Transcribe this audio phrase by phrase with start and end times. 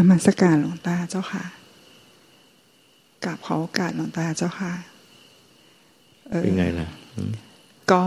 [0.00, 1.44] กับนมัสการหลวงตาเจ้าค่ะ
[3.24, 4.72] กับขอโอกาสหลวงตาเจ้าค่ะ
[6.42, 6.88] เป็นไงล่ะ
[7.92, 8.04] ก็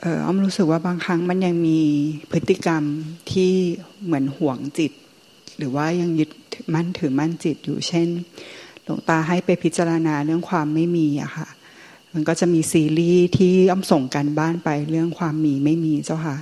[0.00, 1.80] เอออ้อมรู้สึกว่าบางครั้งมันยังมี
[2.32, 2.82] พฤติกรรม
[3.32, 3.52] ที่
[4.04, 4.92] เหมือนห่วงจิต
[5.56, 6.30] หรือว่ายังยึด
[6.74, 8.08] มั่นถือมั่นจิตอยู่เช่น
[8.84, 11.48] หลวงตาให้ไปพิจารณาเรื่องความไม่มีอะค่ะ
[12.12, 16.36] มันก็จะมีซีรีส์ที่อ้อมส่งกันบ้านไปเรื่องความมีไม่มีเจ้าค่ะ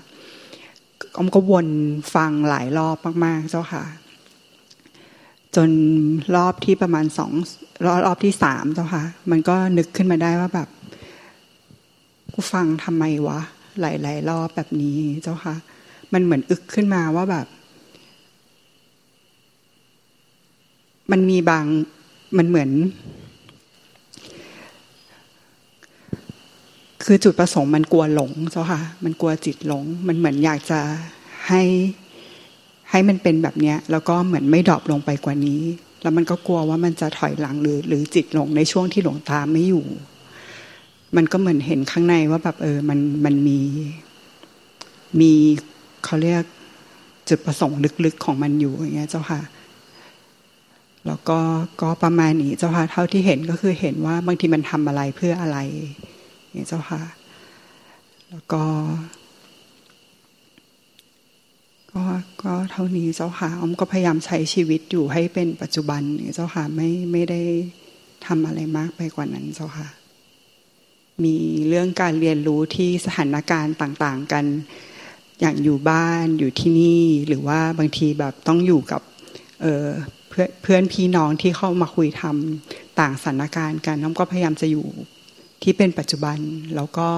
[1.19, 1.69] อมก็วน
[2.15, 3.85] ฟังหลายรอบมาก ๆ เจ้าค่ะ
[5.57, 5.71] จน
[6.37, 7.33] รอบที่ประมาณสอง
[7.87, 10.69] รอบรอบที่สามเจ้าค่ะ มันก็นึกขึ้นมาได้ว่าแบบ
[12.33, 13.41] กูฟังทำไมวะ
[13.81, 15.55] หลาย ๆ รอบแบบนี้เจ้าค่ะ
[16.13, 17.47] มันเหมือนอึกขึ้นมาว่าแบบ
[21.11, 21.65] มันมีบาง
[22.39, 22.71] มันเหมือน
[27.07, 30.81] คือจุดประสงค์มันกลัวหลงเจ้าค่ะ มันกลัวจิตหลง มันเหมือนอยากจะ
[31.49, 31.63] ให้
[32.91, 35.61] ให้มันเป็นแบบเนี้ย แล้วก็เหมือนไม่ดรอปลงไปกว่านี้
[36.03, 39.85] แล้วมันก็กลัวว่ามันจะถอยหลังหรือ หรือจิตหลงในช่วงที่หลวงตาไม่อยู่
[41.17, 43.59] มันก็เหมือนเห็นข้างในว่าแบบเออ มันมันมี
[45.21, 45.33] มี
[46.05, 46.45] เขาเรียก
[47.29, 49.41] จุดประสงค์ลึกๆของมันอยู่อย่างเงี้ย เจ้าค่ะ
[51.07, 51.39] แล้วก็
[51.81, 55.59] ก็ประมาณนี้เจ้าค่ะเท่าที่เห็นก็คือเห็นว่าบางทีมันทำอะไรเพื่ออะไร
[56.69, 57.03] เจ้าค่ะ
[58.31, 58.63] แล้วก็
[61.93, 62.05] ก็
[62.43, 66.03] ก็เท่านี้เจ้าค่ะอมก็พยายามใช้ชีวิตอยู่ให้เป็นปัจจุบัน
[66.35, 67.43] เจ้าค่ะไม่ไม่ได้
[68.27, 69.89] ทำอะไรมากไปกว่านั้นเจ้าค่ะ
[71.25, 71.37] มี
[71.69, 74.45] เรื่องการเรียนรู้ที่สถานการณ์ต่างๆกัน
[75.41, 79.03] อย่างอยู่บ้านอยู่ที่นี่หรือว่าบางทีแบบต้องอยู่กับ
[79.63, 79.87] เออ
[80.29, 84.87] เพื่อนเพื่อนพี่น้องที่เข้ามาคุยทำต่างสถานการณ์กันน้องก็พยายามจะอยู่
[85.63, 86.39] ที่เป็นปัจจุบัน
[86.77, 87.09] แล้วก็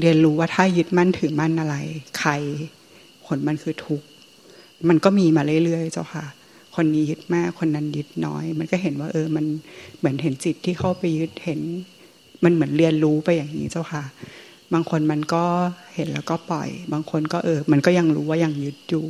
[0.00, 1.76] เรียนรู้ว่าถ้ายึดมั่นถือมั่นอะไร
[2.18, 2.30] ใคร
[3.24, 4.06] ผลมันคือทุกข์
[4.88, 6.24] มันก็มีมาเรื่อยๆเจ้าค่ะ
[6.76, 9.44] คนนี้ยึดมากคนนั้นยึดน้อย มันก็เห็นว่า เออ มัน
[9.98, 11.60] เหมือนเห็นจิตที่เข้าไปยึดเห็น
[12.44, 14.04] มันเหมือนเรียนรู้ไปอย่างนี้เจ้าค่ะ
[14.72, 15.44] บางคนมันก็
[15.94, 19.04] เห็นแล้วก็ปล่อย บางคนก็เออ มันก็ยังรู้ว่ายังยึดอยู่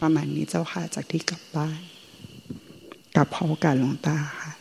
[0.00, 1.80] ประมาณนี้เจ้าค่ะจากที่กลับบ้าน
[3.16, 4.52] กลับพอการหลวงตาค่ะ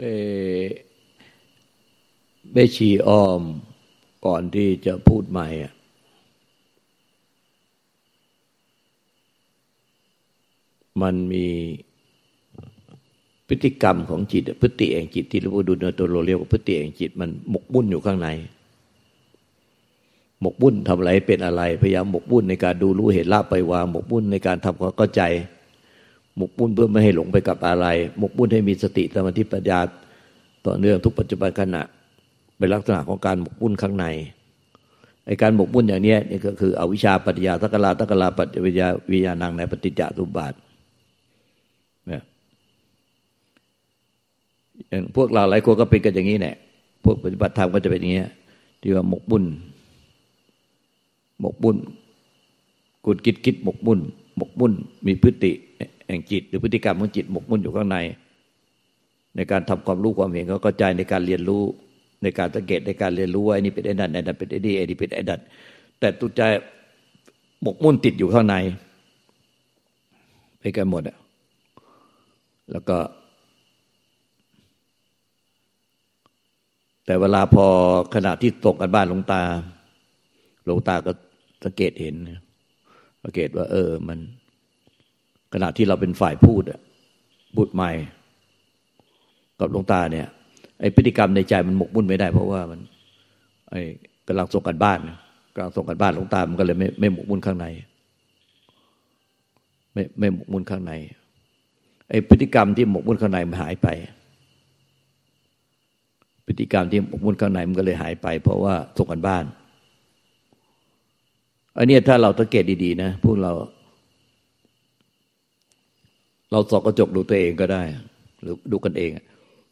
[0.00, 3.42] เบชีอ้อม
[4.26, 5.72] ก่อนที่จะพูดใหม่อะ
[11.02, 11.46] มันมี
[13.48, 18.28] พฤติกรรมของจิต พฤติแห่งจิตที่เราดูเนื้อตัวเราเรียกว่าพฤติแห่งจิต มันหมกบุ่นอยู่ข้างใน
[20.40, 25.22] หมกบุ่นทำอะไรเป็นอะไร พยายามหมกบุ่นในการดูรู้เห็นละไปวางหมกบุ่นในการทำความเข้าใจ
[26.40, 27.86] หมกบุ่นเพื่อไม่ให้หลงไปกับอะไร
[28.18, 29.80] หมกบุ่นให้มีสติสมาธิปัญญา
[30.66, 31.82] ต่อเนื่องทุกปัจจุบันขณะ
[32.58, 34.06] เป็นลักษณะของการหมกบุ่นข้างใน
[35.26, 40.54] ไอการหมกบุ่นอย่างนี้นี่ก็คืออวิชชาปัญญาทักลาทักลาปัจจวิญญาวิญญาณังในปฏิจจสุบาท
[42.06, 42.22] เนี่ย
[44.88, 46.56] อย่างพวกเราหลายคนก็เป็นกันอย่างนี้แหละ
[47.04, 48.24] พวกปฏิบัติธรรมก็จะเป็นอย่างนี้
[48.80, 49.44] ที่ว่าหมกบุ่น
[51.40, 51.76] หมกบุ่น
[53.04, 54.00] กุดกิดกิดหมกบุ่น
[54.40, 54.72] หมกบุ่น
[55.06, 55.52] มีพฤติ
[56.08, 57.96] แห่งจิต หรือพฤติกรรมของจิตหมกมุ่นอยู่ข้างใน
[59.36, 61.62] ในการทำความรู้ความเห็นเขาก็ใจในการเรียนรู้
[62.22, 65.40] ในการสังเกตในการเรียนรู้ว่าไอ้นี่เป็นไอ้นั่นไอ้นั่นเป็นไอ้นี่ไอ้นี่เป็นไอ้นั่น
[66.00, 66.42] แต่ตุใจ
[67.62, 68.56] หมกมุ่นติดอยู่ข้างใน
[70.60, 71.16] ไปกันหมดอะ
[72.72, 72.96] แล้วก็
[77.06, 77.66] แต่เวลาพอ
[78.14, 79.42] ขณะที่ตกกันบ้านหลวงตา
[80.64, 81.12] หลวงตาก็
[81.64, 82.14] สังเกตเห็น
[83.22, 84.18] สังเกตว่า เออ มัน
[85.52, 86.62] ขณะที่เราเป็นฝ่ายพูด
[87.56, 87.90] บุตรใหม่
[89.58, 90.26] กับหลวงตาเนี่ย
[90.80, 92.80] ไอ้พฤติกรรมในใจมันหมกมุ่นไม่ได้ เพราะว่ามัน
[93.70, 93.80] ไอ้
[94.28, 94.98] กำลังส่งกันบ้าน
[95.54, 97.66] กำลังส่งกันบ้านหลวงตามันก็เลยไม่ไม่หมกมุ่นข้างใน
[99.92, 100.92] ไม่ไม่หมกมุ่นข้างใน
[102.10, 103.88] ไอ้พฤติกรรมที่หมกมุ่นข้างในมันหายไป
[106.46, 109.44] พฤติกรรมที่หมกมุ่นข้างในมันก็เลยหายไป เพราะว่าส่งกันบ้าน
[111.76, 113.52] อันนี้ถ้าเราสังเกตดีๆนะพวกเรา
[116.50, 117.82] เราสอกกระจกดูตัวเองก็ได้
[118.42, 119.10] หรือดูกันเอง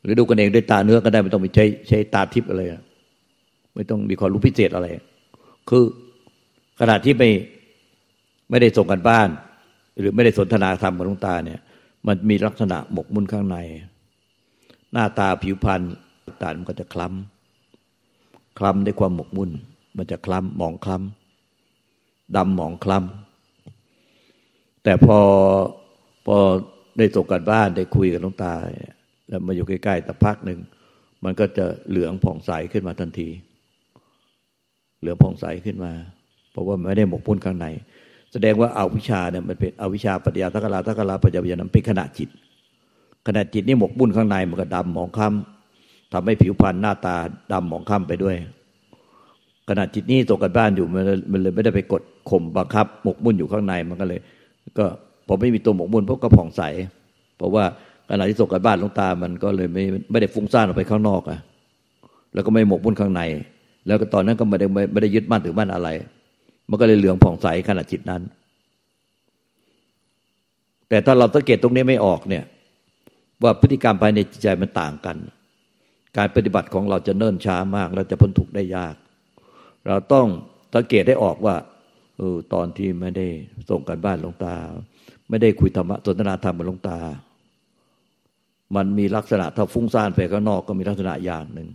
[0.02, 2.62] หรือดูกันเองด้วยตาเนื้อก็ได้ไม่ต้องมีใช้ใช้ตาทิพย์อะไร
[3.74, 4.86] ไม่ต้องมีความรู้พิเศษอะไร
[5.68, 5.84] คือ
[6.80, 7.30] ขณะที่ไม่
[8.50, 9.28] ไม่ได้ส่งกันบ้าน
[9.98, 11.60] หรือไม่ได้สนทนาธรรมกับลุงตาเนี่ย
[12.06, 13.56] มันมีลักษณะหมกมุ่นข้างใน
[14.92, 15.82] หน้าตาผิวพรรณ
[16.42, 19.50] ตามันก็จะคล้ำคล้ำด้วยความหมกมุ่น
[19.96, 21.17] มันจะคล้ำมองคล้ำ
[22.36, 25.19] ดำหมองคล้ำแต่พอ
[26.26, 26.36] พอ
[26.98, 28.52] ได้ตกกันบ้านได้คุยกับหลวงตา
[29.28, 30.58] แล้วมาอยู่ใกล้ๆแต่พักหนึ่ง
[31.25, 33.28] มันก็จะเหลืองผ่องใสขึ้นมาทันที
[35.00, 35.92] เหลืองผ่องใสขึ้นมา
[36.50, 37.66] เพราะว่าไม่ได้หมกมุ่นข้างใน
[38.32, 42.28] แสดงว่าอาวิชาเนี่ยมันเป็นอวิชาปัญญาทักลาทักลาปัญญาปัญญานั้นเป็นขณะจิต
[43.26, 47.16] ขณะจิตนี่หมกมุ่นข้างในมันก็ดำหมองคล้ำทำให้ผิวพรรณหน้าตา
[47.52, 48.36] ดำหมองคล้ำไปด้วย
[49.68, 54.20] ขณะจิตนี้ตกกันบ้านอยู่มันเลยไม่ได้ไปกดข่มบังคับ หมกมุ่นอยู่ข้างในมันก็เลย
[54.78, 54.86] ก็
[55.26, 56.62] พอไม่มีตัวหมกมุ่นพวกก็ผ่องใส
[57.36, 57.64] เพราะว่า
[58.10, 61.38] ขณะที่ตกกันบ้านลงตามันก็เลยไม่ไม่ได้ฟุ้งซ่านออกไปข้างนอกอะ
[62.34, 63.22] แล้วก็ไม่หมกมุ่นข้างใน
[63.86, 65.88] แล้วก็ตอนนั้นก็ไม่ได้ไม่ได้ยึดมั่นถือมั่นอะไร
[66.70, 68.22] มันก็เลยเหลืองผ่องใสขณะจิตนั้น
[70.88, 72.44] แต่ถ้าเราสังเกตตรงนี้ไม่ออกเนี่ย
[73.42, 75.16] ว่าพฤติกรรมภายในจิตใจมันต่างกัน
[76.16, 78.94] การปฏิบัติของเราจะเนิ่นช้ามากเราจะพ้นทุกข์ได้ยาก
[79.86, 80.26] เราต้อง
[80.75, 81.56] สังเกตได้ออกว่า
[82.19, 83.26] เออตอนที่ไม่ได้
[83.70, 84.54] ส่งกันบ้านลงตา
[85.28, 86.98] ไม่ได้คุยธรรมะสนทนาธรรมกับลงตา
[88.76, 91.69] มันมีลักษณะถ้าฟุ้งซ่านไปข้างนอกก็มีลักษณะอย่างหนึ่ง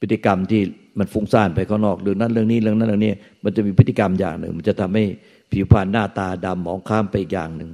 [0.00, 0.62] พฤติกรรมที่
[0.98, 3.12] มันฟุ้งซ่านไปข้างนอกเรื่องนั้นเรื่องนี้เรื่องนั้นเรื่องนี้
[3.44, 5.04] มันจะมีพฤติกรรมอย่างหนึ่ง มันจะทำให้
[5.52, 7.70] ผิวพรรณหน้าตาดำหมองคล้ำไปอีกอย่างหนึ่ง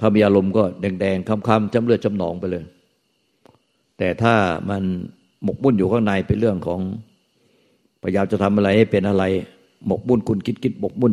[0.00, 2.64] ถ้ามีอารมณ์ก็แดงๆค้ำๆจำเลือดจำหนองไปเลย
[3.98, 4.34] แต่ถ้า
[4.70, 4.82] มัน
[5.44, 6.80] หมกมุ่นอยู่ข้างในเป็นเรื่องของ
[8.02, 9.24] พยายามจะทำอะไรให้เป็นอะไร
[9.86, 11.12] หมกมุ่นคุณคิดคิดหมกมุ่น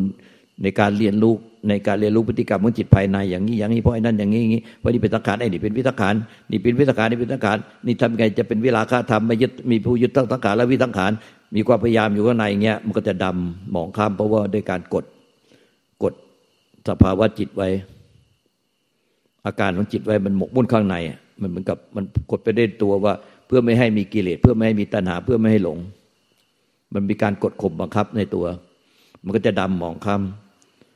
[0.64, 1.34] ในการเรียนรู้
[1.70, 6.16] ในการเรียนรู้พฤติกรรมของจิตภายในอย่างนี้อย่างนี้เพราะไอ้นั่นอย่างนี้อย่างนี้เพราะนี่เป็นสังขารไอ้นี่เป็นวิสังขาร
[6.52, 11.12] นี่เป็นวิสังขารนี่เป็นสังขารนี่ทำไงจะเป็นเวลาค่าทำไม่ยึดมีผู้ยึดตั้งสังขารและวิสังขาร
[11.56, 15.06] มีความพยายามอยู่ข้างในอย่างเงี้ยมันก็จะดำหมองคล้ำเพราะว่าด้วยการกด
[16.04, 16.14] กด
[16.90, 17.70] สภาวะจิตไว้
[19.46, 20.96] อาการของจิตไว้มันหมกมุ่นข้างใน
[21.42, 23.14] มันเหมือนกับมันกดไปได้ตัวว่า
[23.50, 25.78] เพื่อไม่ให้มีกิเลสเพื่อไม่ให้มีตัณหาเพื่อไม่ให้หลง
[26.94, 28.46] มันมีการกดข่มบังคับในตัว
[29.24, 30.16] มันก็จะดำหมองคล้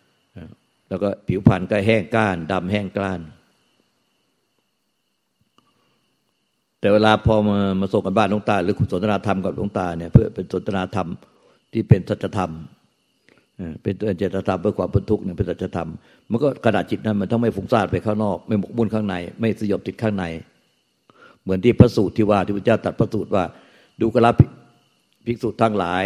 [0.05, 3.19] ำแล้วก็ผิวพรรณก็แห้งกล้านดำแห้งกล้าน
[6.79, 11.07] แต่เวลาพอมามาส่งกันบ้านหลวงตา หรือคุณสนทนาธรรมกับหลวงตาเนี่ยเพื่อเป็นสนทนาธรรม
[11.73, 12.51] ที่เป็นสัจธรรม
[13.83, 15.89] เป็นตัวเจตธรรมเพื่อความพ้นทุกข์เนี่ยเป็นสัจธรรม
[16.29, 20.25] มันก็กระดาษจิตนั้นมันต้องไม่ฟุ้งซ่านไปข้างนอก ไม่หมกมุ่นข้างใน ไม่สยบติดข้างใน
[21.43, 23.43] เหมือนที่พระสูตรที่ว่าที่พระเจ้าตรัสพระสูตรว่า
[24.01, 24.31] ดูกระ
[25.25, 26.05] ภิกษุทั้งหลาย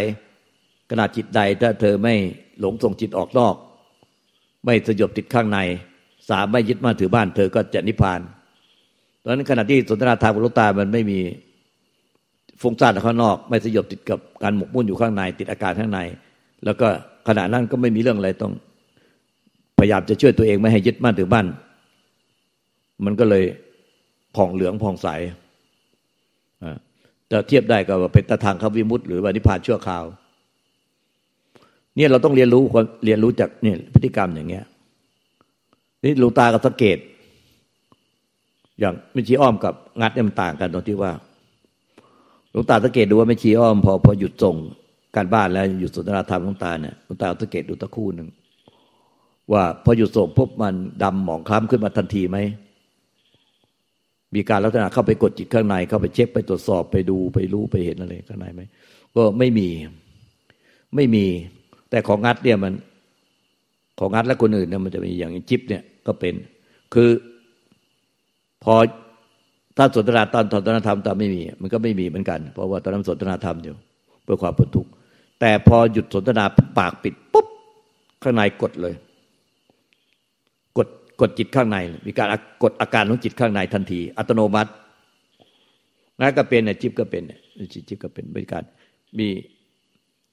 [0.90, 2.14] ขณะจิตใดถ้าเธอไม่
[2.60, 3.54] หลงส่งจิตออกนอก
[4.64, 5.58] ไม่สยบติดข้างใน
[6.28, 8.20] สามไม่ยึดมั่นถือบ้านเธอก็จะนิพพาน
[9.22, 11.18] ตอนนั้นขณะที่สนทนาธรรมกับลูกตามันไม่มี
[12.60, 16.00] ฟุ้งซ่านข้างนอก ไม่สยบติดกับการหมกมุ่นอยู่ข้างใน ติดอาการข้างใน
[16.64, 16.88] แล้วก็
[17.28, 18.52] ขณะนั้นก็ไม่มีเรื่องอะไรต้อง
[19.78, 21.46] พยายามจะช่วยตัวเองไม่ให้ยึดมั่นถือบ้าน
[23.04, 23.44] มันก็เลย
[24.36, 25.08] ผ่องเหลืองผ่องใส
[27.30, 30.04] จะเทียบได้กับเป็นตะทางเขาวิมุตต์หรือว่านิพพานชั่วคราว
[31.96, 32.62] เนี่ยเราต้องเรียนรู้
[33.04, 34.64] เรียนรู้จากเนี่ยพฤติกรรมอย่างเงี้ย
[36.04, 36.98] นี่หลวงตาก็สังเกต
[38.80, 41.12] อย่างไม่ชี้อ้อมกับงัดเนี่ยมันต่างกันตรงที่ว่า
[42.50, 44.56] หลวงตาสังเกตดูว่าไม่ชี้อ้อม พอพอหยุดส่ง
[45.16, 48.28] การบ้านแล้วหยุดสนทนาธรรมหลวงตาเนี่ยหลวงตาสังเกตดูตะคู่หนึ่ง
[49.52, 52.38] ว่าพอหยุดส่งพบมันดำหมองคล้ำขึ้นมาทันทีไหม
[54.34, 58.62] มีการลักษณะเข้าไปกดจิตข้างใน เข้าไปเช็คไปตรวจสอบไปดูไปรู้ไปเห็นอะไรข้างในไหม
[59.16, 59.68] ก็ไม่มี
[60.94, 61.24] ไม่มี
[61.90, 62.74] แต่ของงัดเนี่ยมัน
[63.98, 66.34] ของงัดและคนอื่นเนี่ยมันจะมีอย่างจิ๊บเนี่ยก็เป็น
[66.94, 67.10] คือ
[68.64, 68.74] พอ
[69.76, 73.74] ถ้าสนทนาตอนสนทนาธรรมตอนไม่มี มันก็ไม่มีเหมือนกัน เพราะว่าตอนนั้นสนทนาธรรมอยู่
[74.24, 74.90] เพื่อความพ้นทุกข์
[75.40, 76.44] แต่พอหยุดสนทนา
[76.78, 77.46] ปากปิดปุ๊บ
[78.22, 78.94] ข้างในกดเลย
[81.20, 82.28] กดจิตข้างใน มีการ
[82.62, 84.70] กดอาการของจิตข้างในทันที อัตโนมัติ
[86.20, 88.62] นั่นก็เป็นเนี่ยจิบก็เป็นเนี่ยจิบก็เป็นบริการ
[89.18, 89.28] มี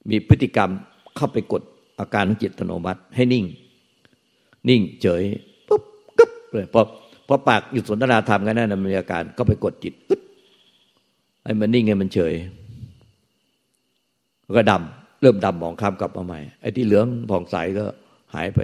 [0.09, 0.69] มีพฤติกรรม
[1.15, 1.61] เข้าไปกด
[1.99, 3.45] อาการของจิตอัตโนมัติ ให้นิ่ง
[4.69, 5.23] นิ่งเฉย
[5.67, 5.83] ปุ๊บ
[6.17, 6.81] กึ๊บเลยพอ
[7.27, 10.21] พอปากหยุดสนทนาธรรมกันนั่นมันมีอาการก็ไปกดจิตปึ๊บ
[11.43, 12.33] ให้มันนิ่งให้มันเฉย
[14.57, 17.85] ก็ดำเริ่มดำมองคำกลับมาใหม่ไอ้ที่เหลืองผ่องใสก็
[18.33, 18.59] หายไป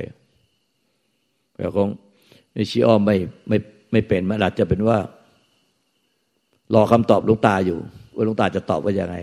[1.56, 1.90] แต่คง
[2.72, 3.16] ชีอ้อมไม่
[3.50, 3.58] ไม่
[3.92, 4.98] ไม่เป็นมันอาจจะเป็นว่า
[6.74, 7.80] รอคำตอบลุงตาอยู่
[8.16, 9.16] ว่าลุงตาจะตอบว่ายังไง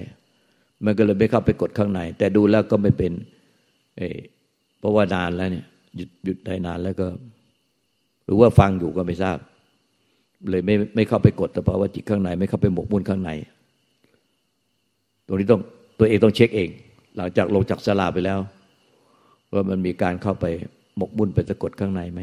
[0.85, 3.13] มันก็เลยไม่เข้าไปกดข้างใน แต่ดูแล้วก็ไม่เป็น
[4.79, 5.67] เพราะว่านานแล้วเนี่ย
[5.97, 7.07] หยุดหยุดได้นานแล้วก็
[8.25, 9.39] หรือว่าฟังอยู่ก็ไม่ทราบ
[10.51, 13.31] เลยไม่ไม่เข้าไปกดแต่เพราะว่าจิตข้างใน ไม่เข้าไปหมกมุ่นข้างใน
[15.27, 15.61] ตรงนี้ต้อง
[15.99, 16.69] ตัวเองต้องเช็คเอง
[17.17, 18.39] หลังจากลงจากสลาไปแล้ว
[19.53, 20.47] ว่ามันมีการเข้าไป
[20.97, 22.21] หมกมุ่นไปสะกดข้างในไหม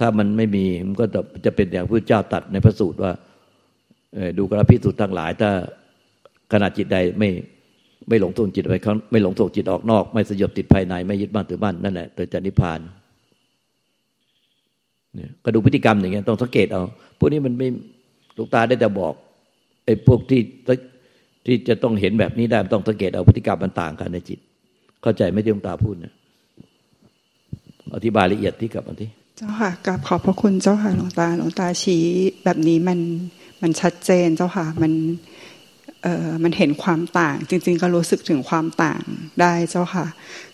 [0.00, 1.06] ถ้ามันไม่มีมันก็
[1.44, 3.12] จะเป็นอย่างพระเจ้าตัดในพระสูตรว่า
[4.38, 5.50] ดูกระพิสูจน์ทั้งหลาย ถ้า
[6.52, 7.30] ขณะจิตใดไม่
[8.08, 12.80] ไม่หลงส่งจิตไปเขาไม่หลงส่งจิตออกนอก ไม่สยบติดภายในไม่ยึดบ้านถือบ้านนั่นแหละเกิดจะนิพพาน
[15.14, 16.82] เนี่ยก็ดูพฤติกรรมอย่างเงี้ยต้องสังเกตเอา
[17.18, 17.68] พวกนี้มันไม่
[18.36, 19.14] ลูกตาได้แต่บอก
[19.84, 20.40] ไอ้พวกที่
[21.46, 24.38] ที่จะต้องเห็นแบบนี้ได้ต้องสังเกตเอาพฤติกรรมมันต่างกันในจิต
[25.02, 26.12] เข้าใจไม่ที่ลูกตาพูดนะ
[27.96, 29.10] อธิบายละเอียดที่กับอันที่
[29.40, 32.04] จ้าค่ะกับขอบพระคุณเจ้าค่ะหลวงตาหลวงตาชี้
[32.44, 32.98] แบบนี้มัน
[33.62, 34.92] มันชัดเจนเจ้าค่ะมัน
[36.02, 39.02] เอ่อมันเห็นความต่าง จริง ๆ ก็รู้สึกถึงความต่าง
[39.40, 40.06] ได้เจ้าค่ะ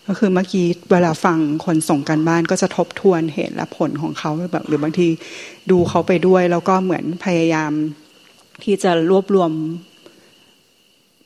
[0.07, 5.07] ก็คือเมื่อกี้เวลาฟังคนส่งกันบ้านก็จะทบทวนเหตุและผลของเขาแบบหรือบางที
[5.71, 7.71] ดูเขาไปด้วย แล้วก็เหมือนพยายาม
[8.63, 9.51] ที่จะรวบรวม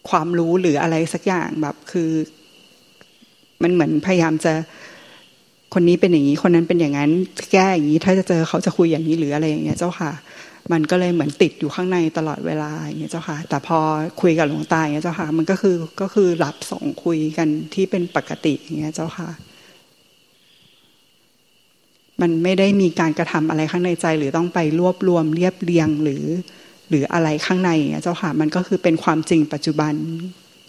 [0.09, 2.11] ความรู้หรืออะไรสักอย่างแบบคือ
[3.63, 4.53] มันเหมือนพยายามจะ
[5.77, 7.11] คนนี้เป็นอย่างนี้คนนั้นเป็นอย่างนั้น
[7.51, 10.11] แก้อย่างนี้ถ้าจะเจอเขาจะคุยอย่างนี้หรืออะไรอย่างเงี้ยเจ้าค่ะ
[10.71, 13.79] มันก็เลยเหมือนติดอยู่ข้างในตลอดเวลาอย่างเงี้ยเจ้าค่ะ แต่พอ
[14.21, 19.29] คุยกับหลวงตาอย่างเงี้ยเจ้าค่ะ มันก็คือก็คือรับส่งคุยกันที่เป็นปกติอย่างเงี้ยเจ้าค่ะ
[22.21, 26.23] มันไม่ได้มีการกระทำอะไรข้างในใจ หรือต้องไปรวบรวมเรียบเรียงหรือ
[26.89, 27.71] หรืออะไรข้างใน
[28.03, 29.93] เจ้าค่ะ มันก็คือเป็นความจริงปัจจุบัน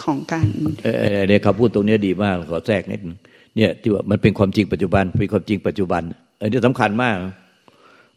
[0.05, 0.47] ของการ
[0.85, 0.89] เอ
[1.21, 3.19] อเนี่ยเขาพูดตรงนี้ดีมากขอแทรกนิดนึง
[3.57, 6.03] เนี่ยที่ว่ามันเป็นความจริงปัจจุบันเป็นความจริงปัจจุบัน
[6.41, 7.17] อันนี้สำคัญมาก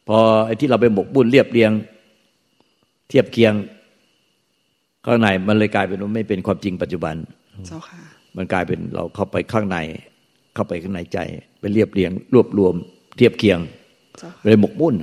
[0.07, 1.71] พอไอ้ที่เราไปหมกบุญเรียบเรียง
[3.09, 3.53] เทียบเคียง
[5.05, 7.15] ข้างในมันเลยกลายเป็นว่าไม่เป็นความจริงปัจจุบัน
[7.67, 8.01] เจ้าค่ะ
[8.37, 9.77] มันกลายเป็นเราเข้าไปข้างใน
[10.55, 11.19] เข้าไปข้างในใจ
[11.59, 12.73] ไปเรียบเรียง รวบรวม
[13.17, 13.59] เทียบเคียง
[14.45, 14.95] เลยหมกบุญ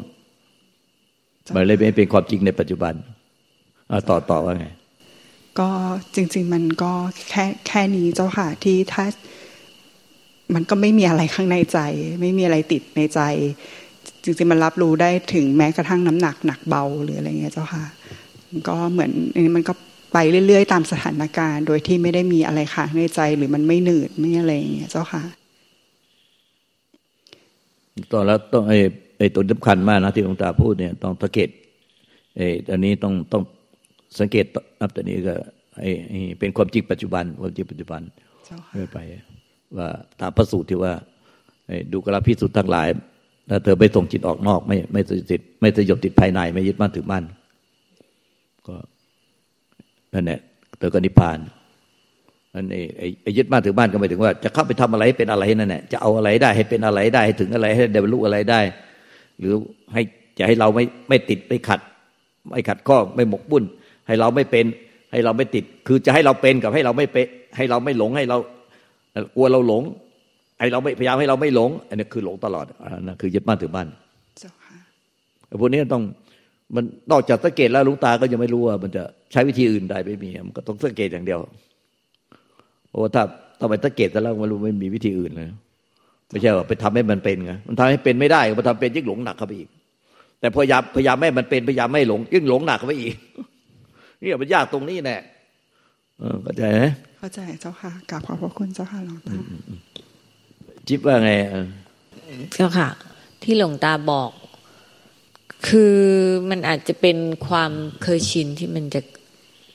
[1.55, 2.95] มันเลยไม่เป็นความจริงในปัจจุบัน
[4.11, 4.66] ต่อต่อว่าไง
[5.59, 5.71] ก็
[6.14, 6.93] จริง ๆ มันก็
[7.31, 9.05] แค่แค่นี้เจ้าค่ะที่ถ้า
[10.55, 11.79] มันก็ไม่มีอะไรข้างในใจ
[12.21, 13.21] ไม่มีอะไรติดในใจ
[14.25, 17.85] จริงๆมันรับรู้ได้ถึงแม้กระทั่งน้ำหนักหนักเบาหรืออะไรเงี้ยเจ้าค่ะ
[18.69, 19.73] ก็เหมือนอันนี้มันก็
[20.12, 25.23] ไปเรื่อยๆ ตามสถานการณ์ โดยที่ไม่ได้มีอะไรค้างในใจหรือมันไม่หนืดไม่อะไรเงี้ยเจ้าค่ะ
[28.12, 28.79] ตอนแล้วต้องไอ้
[29.19, 31.49] ไอ้ตัวสำคัญมากนะที่หลวงตาพูดเนี่ยต้องสังเกต
[32.37, 33.43] ไอ้ตอนนี้ต้องต้อง
[34.21, 34.45] สังเกต
[34.81, 35.35] นับแต่นี้ก็
[35.81, 38.00] ไอ้เป็นความจริงปัจจุบันความจริงปัจจุบัน
[38.75, 38.99] ไม่ไป
[39.78, 39.88] ว่า
[40.20, 40.92] ตามพระสูตรที่ว่า
[41.92, 42.88] ดูกระพิสุทธ์ทั้งหลาย
[43.50, 47.25] ถ้าเธอไม่ส่งจิตออกนอก ไม่ไม่ติดไม่สยบติดภายใน ไม่ยึดมั่นถือมั่น
[48.66, 48.76] ก็
[50.14, 50.40] นั่นแหละ
[50.78, 51.38] เธอก็นิพพาน
[52.54, 52.88] นั่นเอง
[53.23, 58.61] ไอ้ยึดมั่นถือมั่นก็หมายถึงว่า จะเข้าไปทำอะไรเป็นอะไรนั่นแหละจะเอาอะไรได้ให้เป็นอะไรได้ให้ถึงอะไรให้ได้บรรลุอะไรได้
[59.38, 59.52] หรือ
[59.92, 60.02] ให้
[60.38, 61.80] จะให้เราไม่ไม่ติดไม่ขัด
[62.50, 63.64] ไม่ขัดข้อไม่หมกบุ่น
[64.06, 64.66] ให้เราไม่เป็น
[65.12, 68.38] ให้เราไม่ติด คือจะให้เราเป็นกับให้เราไม่เป็นให้เราไม่หลงให้เรา
[69.37, 69.82] กลัวเราหลง
[70.58, 73.88] ไอเราไม่พยายามให้เราไม่หลง อันนี้คือหลงตลอดอันนั้นคือยึดมั่นถือมั่น
[75.61, 76.02] พวกนี้ต้อง
[76.75, 81.40] มันนอกจากสังเกตแล้วลุงตาก็ยังไม่รู้ว่ามันจะใช้วิธีอื่นได้ไม่มีมันก็ต้องสังเกตอย่างเดียว
[82.88, 83.23] เพราะว่าถ้า
[83.58, 85.49] ถ้าไปสังเกตแล้วมันรู้ไม่มีวิธีอื่นเลย
[86.30, 89.68] ไม่ใช่ว่าไปทำให้มันเป็นไงมันทำให้เป็นไม่ได้พอทำเป็นยิ่งหลงหนักเข้าไปอีก
[90.40, 93.14] แต่พยายามพยายามไม่มันเป็นพยายามไม่หลงยิ่งหลงหนักเข้าไปอีก
[94.20, 95.16] นี่มันยากตรงนี้แน่
[96.42, 96.82] เข้าใจไหม
[97.26, 99.35] เข้าใจเจ้าค่ะกราบขอบพระคุณเจ้าค่ะหลวงตา
[100.87, 101.30] จิ๊บว่าไง
[102.56, 102.88] เจ้าค่ะ
[103.42, 104.30] ที่หลวงตาบอก
[105.68, 105.97] คือ
[106.50, 107.16] มันอาจจะเป็น
[107.47, 109.00] ความเคยชินที่มันจะ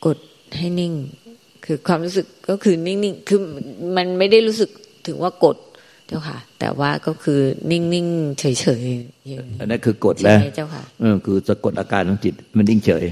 [0.05, 0.17] กด
[0.57, 0.93] ให้นิ่ง
[1.65, 3.39] คือความรู้สึกก็คือนิ่งๆคือ
[3.95, 4.69] มันไม่ได้รู้สึก
[5.07, 5.57] ถึงว่ากด
[6.07, 7.39] เจ้าค่ะ แต่ว่าก็คือ
[7.71, 8.45] นิ่งๆเฉ
[8.81, 13.05] ยๆอันนั้นคือกดแล้วเจ้าค่ะเออคือสะกดอาการของจิตมันนิ่งเฉย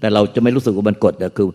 [0.00, 1.48] แต่เราจะไม่รู้สึกว่ามันกดแต่คือ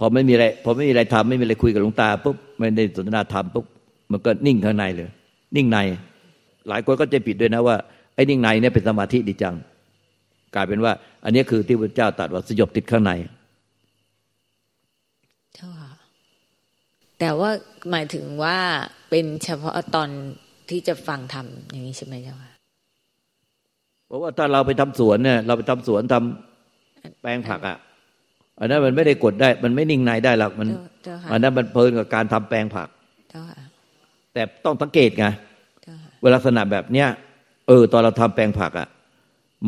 [0.00, 3.66] พอไม่มีอะไรพอไม่มีอะไรทำไม่มีอะไรคุยกับหลวงตาปุ๊บไม่ได้สนทนาธรรมปุ๊บ
[4.12, 5.10] มันก็นิ่งข้างในเลย
[5.56, 5.78] นิ่งใน
[6.68, 7.76] หลายคนก็จะผิดด้วยนะว่า
[8.14, 9.54] ไอ้นิ่งในเนี่ยเป็นสมาธิดีจัง
[10.54, 10.92] กลายเป็นว่า
[11.24, 13.12] อันนี้คือที่พระเจ้าตรัสว่าสยบติดข้างใน
[15.54, 15.92] เจ้าค่ะ
[17.18, 17.50] แต่ว่า
[17.90, 18.58] หมายถึงว่า
[19.10, 20.08] เป็นเฉพาะตอน
[20.70, 22.52] ที่จะฟังธรรมอย่างนี้ใช่ไหมเจ้าค่ะ
[24.06, 27.76] เพราะว่าถ้าเราไปทำสวนเนี่ย เราไปทำสวนทำแปลงผักอะ่ะ
[28.60, 30.68] อันนั้นมันไม่ได้กดได้ มันไม่นิ่งในได้หรอกมัน
[31.32, 32.88] อันนั้นมันเพลินกับการทำแปลงผัก
[34.32, 35.26] แต่ต้องสังเกตไง
[36.22, 37.08] เวลาลักษณะแบบเนี้ย
[37.68, 38.88] เออ ตอนเราทำแปลงผักอะ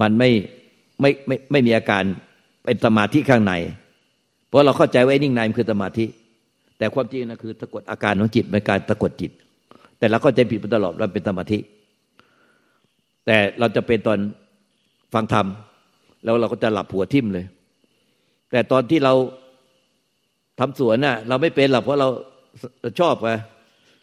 [0.01, 0.31] มันไม่
[1.01, 2.03] ไม่ไม่ไม่มีอาการ
[2.65, 3.53] เป็นสมาธิข้างใน
[4.49, 6.07] เพราะเราเข้าใจว่านิ่งในมันคือสมาธิ
[6.79, 9.31] แต่ความจริงนะคือสะกดอาการของจิตเป็นการสะกดจิต
[9.99, 11.59] แต่เราก็ใจผิดมาตลอดว่าเป็นสมาธิ
[13.27, 14.19] แต่เราจะเป็นตอน
[15.15, 15.47] ฟังธรรม
[16.25, 17.45] แล้วเราก็จะหลับหัวทิ่มเลย
[18.53, 19.15] แต่ตอนที่เรา
[20.61, 22.09] ทำสวนน่ะ เราไม่เป็นหรอกเพราะเรา
[23.01, 23.31] ชอบไง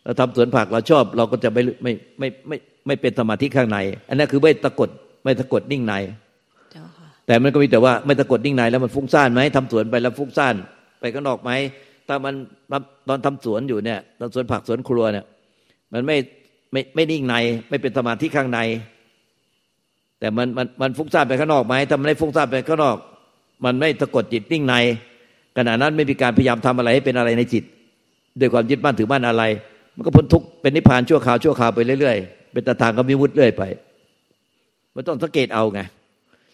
[0.06, 3.77] เราทำสวนผักเราชอบ เราก็จะไม่ไม่ไม่ไม่ไม่เป็นสมาธิข้างใน
[4.10, 4.89] อันนั้นคือไม่ตะกด
[5.24, 5.94] ไม่ตะกดนิ่งใน
[7.27, 10.56] แต่มันก็มีแต่ว่าไม่ตะกดนิ่งในแล้วมันฟุ้งซ่านไหมทำสวนไปแล้วฟุ้งซ่าน
[11.00, 11.51] ไปข้างนอกไหม
[12.08, 12.34] ถ้ามัน
[13.08, 15.25] ตอนทำสวนอยู่เนี่ยตอนสวนผักสวนครัวเนี่ย
[15.94, 16.18] มันไม่
[16.72, 17.36] ไม่ไม่นิ่งใน
[17.70, 18.60] ไม่เป็นสมาธิข้างใน
[20.20, 22.98] แต่มันมันมันฟุ้งซ่านไปข้างนอกไหมถ้ามันไม่ฟุ้งซ่านไปข้างนอก
[23.66, 24.75] มันไม่สะกดจิตนิ่งใน
[25.58, 27.63] ขณะนั้นไม่มีการพยายามทำอะไรให้เป็นอะไรในจิต
[28.39, 29.44] ด้วยความยึดมั่นถือมั่นอะไร
[29.96, 33.63] มันก็พ้นทุกข์เป็นนิพพานชั่วคราวชั่วคราวไปเรื่อยๆเป็นตาทางก็มีวุฒิเรื่อยไป
[34.96, 35.82] มันต้องสังเกตเอาไง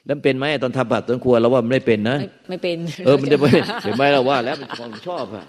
[0.06, 2.18] แล้วเป็นไหมตอนทำผัดตอนครัวเราว่ามันไม่เป็นนะ
[2.50, 3.50] ไม่เป็น เออมันจะไม่
[3.84, 5.46] เห็นไหมเราว่า แล้วมันของชอบอะ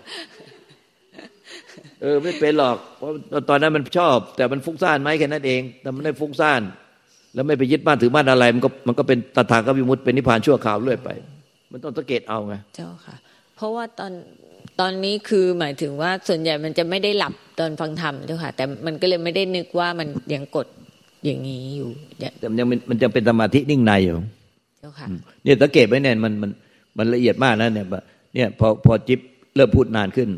[2.02, 3.10] เออไม่เป็นหรอกเพราะ
[3.48, 6.60] ตอนนั้นมันชอบ แต่มันฟุ้งซ่านไหมแค่นั้นเองแต่มันไม่ฟุ้งซ่าน
[7.34, 11.10] แล้วไม่ไปยึดมั่นถือมั่นอะไร มันก็มันก็เป็นตถาคตวิมุตเป็นนิพพานชั่วคราวเรื่อยไป
[11.76, 13.16] มันต้องสังเกตเอาไงเจ้าค่ะ
[13.56, 14.12] เพราะว่าตอน
[14.80, 20.66] ตอนนี้คือหมายถึงว่าส่วนใหญ่มันจะไม่ได้หลับตอนฟังธรรมเจ้าค่ะ แต่มันก็เลยไม่ได้นึกว่ามันยังกด
[21.24, 21.90] อย่างนี้อยู่
[22.38, 24.14] แต่มันยังมันจะเป็นสมาธินิ่งในอยู่
[24.80, 25.06] เจ้าค่ะ
[25.44, 26.50] เนี่ยสังเกตไว้เนี่ยมันมัน
[26.98, 27.86] มันละเอียดมากนะเนี่ย
[28.34, 29.20] เนี่ยพอพอจิ๊บ
[29.56, 30.28] เริ่มพูดนานขึ้น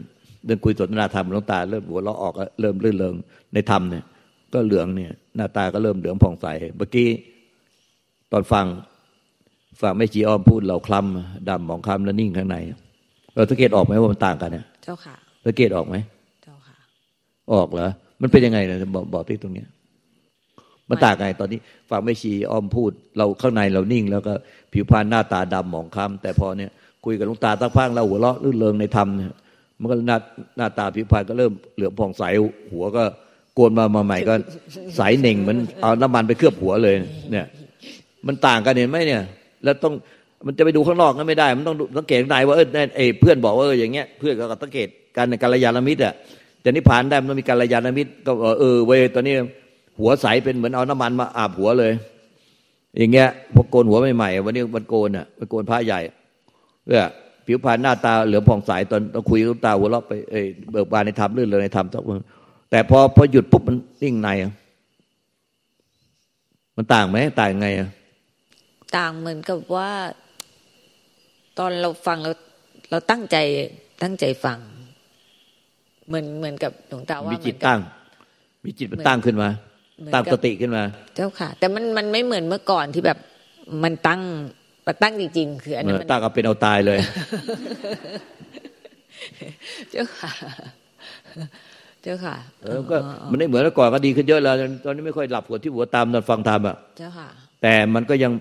[0.45, 3.15] เรื่องคุยสนทนาธรรมหลวงตา เริ่มหัวเราะออกเริ่มลื่นเริง
[3.55, 4.05] ในธรรมเนี่ย
[4.55, 7.09] ก็เหลืองเนี่ย หน้าตาก็เริ่มเหลืองผ่องใสเมื่อกี้
[8.33, 8.67] ตอนฟัง
[9.81, 12.57] ฟังไม่จีอ้อมพูดเราคล้ำดำมองคล้ำแล้วนิ่งข้างใน
[13.35, 15.15] เราสังเกตออกไหมว่ามันต่างกันเนี่ยเจ้าค่ะ
[15.47, 15.97] สังเกตออกไหม
[16.45, 16.77] เจ้าค่ะ
[17.53, 17.89] ออกเหรอ
[18.21, 19.69] มันเป็นยังไงนะบอกบอกที่ตรงเนี้ย
[20.89, 24.33] มันต่างไงตอนนี้ฟังไม่ชีอ้อมพูด เราข้างในเรานิ่ง แล้วก็
[24.73, 26.71] ผิวพรรณหน้าตาดำหมองคล้ำแต่พอเนี่ย
[27.05, 29.33] คุยกับลุงตาตั้งพังเราหัวเราะลื่นเริงในธรรมเนี่ย
[29.81, 30.19] มันก็หน้า
[30.57, 32.23] หน้าตาผิวพรรณก็เริ่มเหลืองผ่องใส
[32.73, 33.05] หัวก็
[33.55, 34.35] โกนมามาใหม่ก็
[34.97, 36.95] ใสเน่งเหมือนเอาน้ำมันไปเคลือบหัวเลย
[37.33, 37.47] เนี่ย
[38.27, 39.23] มันต่างกันเห็นไหมเนี่ย
[39.65, 39.93] แล้วต้อง
[40.47, 46.15] มันจะไปดูข้างนอกนั้นไม่ได้ มันต้องสังเกตในว่าเออไอเพื่อนบอกว่าเอออย่างเงี้ยเพื่อนก็สังเกตการในการยานมิตรอะ
[46.65, 49.35] จะนิพพานได้มันมีการยานมิตร ก็เออเว้ยตอนนี้
[50.01, 51.93] หัวใสเป็นเหมือนเอาน้ำมันมาอาบหัวเลย
[52.99, 56.01] อย่างเงี้ยพอโกนหัวใหม่ๆวันนี้มันโกนอะมันโกนผ้าใหญ่
[56.85, 57.01] เพื่อ
[57.47, 62.21] ผิวพรรณหน้าตาเหลือผ่องใสตอนเราคุยกับตาหัวเราะไปเอ้เบิกบานในธรรมลื่นเลยในธรรมทุกคน
[62.71, 64.29] แต่พอพอหยุดปุ๊บมันนิ่งใน
[66.77, 67.89] มันต่างไหมต่างไงอะ
[68.97, 69.91] ต่างเหมือนกับว่า
[71.59, 72.33] ตอนเราฟังเรา
[72.91, 73.37] เราตั้งใจ
[74.03, 74.59] ตั้งใจฟัง
[76.09, 77.81] เหมือนเหมือนกับหลวงตาว่ามีจิตตั้ง
[78.65, 79.49] มีจิตมันตั้งขึ้นมา
[80.15, 80.83] ตั้งสติขึ้นมา
[81.17, 83.19] เจ้าค่ะ แต่มันมันไม่เหมือนเมื่อก่อนที่แบบ
[83.85, 84.21] มันตั้ง
[84.87, 86.99] มันตั้งจริงๆคืออันนี้มันตั้งเอาเป็นเอาตายเลย
[89.91, 90.33] เจ้าค่ะ
[92.03, 92.97] เจ้าค่ะเออก็
[93.31, 97.29] มันไม่เหมือนเมื่อก่อนก็ดีขึ้นเยอะแล้ว ตอนนี้ไม่ค่อยหลับหัวที่หัวตามตอนฟังธรรมอะเจ้าค่ะ
[97.63, 98.33] แต่มันก็ยัง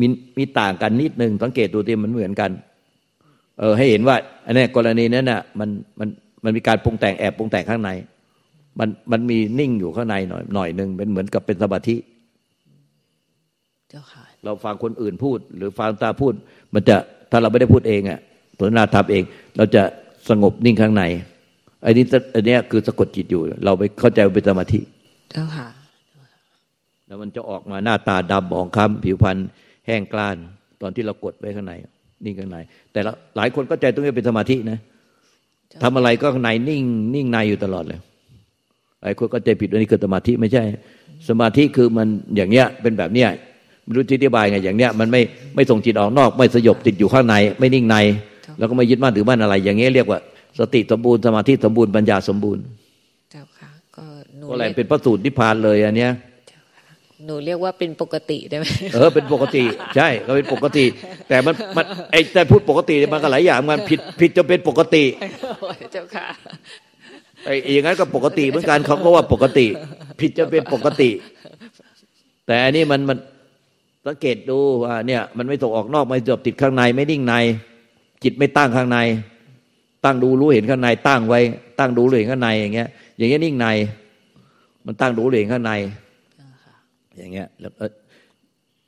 [0.00, 0.06] มี
[0.38, 2.50] มีต่างกันนิดนึงสังเกตดูที่มันเหมือนกัน
[3.58, 6.08] เออ ให้เห็นว่าอันนี้กรณีนั้นน่ะ มันมัน
[6.44, 7.90] มันมีการปรุงแต่งแอบปรุงแต่งข้างใน
[8.78, 11.96] มันมันมีนิ่งอยู่ข้างในหน่อยหน่อยหนึ่งเป็นเหมือนกับเป็นสมาธิ
[13.90, 16.32] เจ้าค่ะเราฟังคนอื่นพูด หรือฟังตาพูด
[16.74, 16.96] มันจะ
[17.30, 18.20] ถ้าเราไม่ได้พูดเองอะ
[18.58, 19.22] สนทนาธรรมเอง
[19.56, 19.82] เราจะ
[20.28, 21.02] สงบนิ่งข้างใน
[21.84, 22.04] อันนี้
[22.34, 24.80] อันนี้คือสะกดจิตอยู่ เราไปเข้าใจเป็นสมาธิ
[25.30, 25.68] เจ้าค่ะ
[27.06, 29.38] แล้วมันจะออกมาหน้าตาดำบองคล้ำผิวพรรณ
[29.86, 30.36] แห้งกล้าน
[30.82, 31.72] ตอนที่เรากดไว้ข้างใน
[32.24, 32.56] นิ่งข้างใน
[32.92, 33.00] แต่
[33.36, 34.78] หลายคนก็ใจตรงนี้เป็นสมาธินะ
[35.82, 36.82] ทำอะไรก็ข้างในนิ่ง
[37.14, 38.00] นิ่งในอยู่ตลอดเลย
[39.02, 40.62] หลายคนก็ใจผิดว่านี่คือสมาธิไม่ใช่
[41.28, 43.28] สมาธิคือมันอย่างเนี้ยเป็นแบบเนี้ย
[43.84, 45.20] ไม่รู้ที่อธิบายไงอย่างเนี้ยมันไม่
[45.54, 47.96] ไม่ส่งจิตออกนอก ไม่สยบติดอยู่ข้างใน ไม่นิ่งใน
[48.58, 50.18] แล้วก็ไม่ยึดมั่นถือมั่นอะไร อย่างเงี้ยเรียกว่า
[50.58, 52.62] สติสมบูรณ์สมาธิสมบูรณ์ปัญญาสมบูรณ์
[53.30, 54.04] เจ้าค่ะก็
[54.38, 56.10] หนูอะไรเป็นพระสูตรนิพพานเลยอันเนี้ย
[57.24, 59.62] หนูเรียกว่าเป็นปกติได้ไหมเออเป็นปกติ
[59.96, 60.84] ใช่ก็เป็นปกติ
[61.28, 65.04] แต่มันมันไอ้แต่พูดปกติมันก็หลายอย่างมันผิดผิดจะเป็นปกติ
[65.92, 66.26] เจ้าค่ะ
[67.44, 69.66] ไอ้อย่างนั้นก็ปกติเหมือนกันเขาก็ว่าปกติ
[70.20, 71.10] ผิดจะเป็นปกติ
[72.46, 73.18] แต่อันนี้มันมัน
[74.06, 77.34] สังเกตดูว่าเนี่ย มันไม่ตกออกนอกไม่จบติดข้างในไม่นิ่งใน
[78.24, 78.98] จิตไม่ตั้งข้างใน
[80.04, 81.40] ตั้งดูรู้เห็นข้างใน ตั้งไว้
[81.78, 83.66] ตั้งดูรู้เห็นข้างในอย่างเงี้ย อย่างเงี้ยนิ่งใน
[84.86, 85.72] มันตั้งดูรู้เห็นข้างใน
[87.16, 87.84] อย่างเงี้ยแล้วก็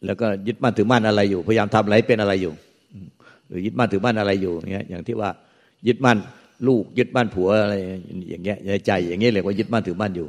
[0.04, 2.52] แล้วก็ยึดมั่นถือมั่นอะไรอยู่ พยายามทำอะไรเป็นอะไรอยู่
[3.48, 5.30] หรือยึดมั่นถือมั่นอะไรอยู่อย่างเงี้ยอย่างที่ว่า
[5.86, 6.18] ยึดมั่น
[6.66, 7.74] ลูกยึดมั่นผัวอะไร
[8.30, 10.28] อย่างเงี้ยในใจ อย่างเงี้ยเรียกว่ายึดมั่นถือมั่นอยู่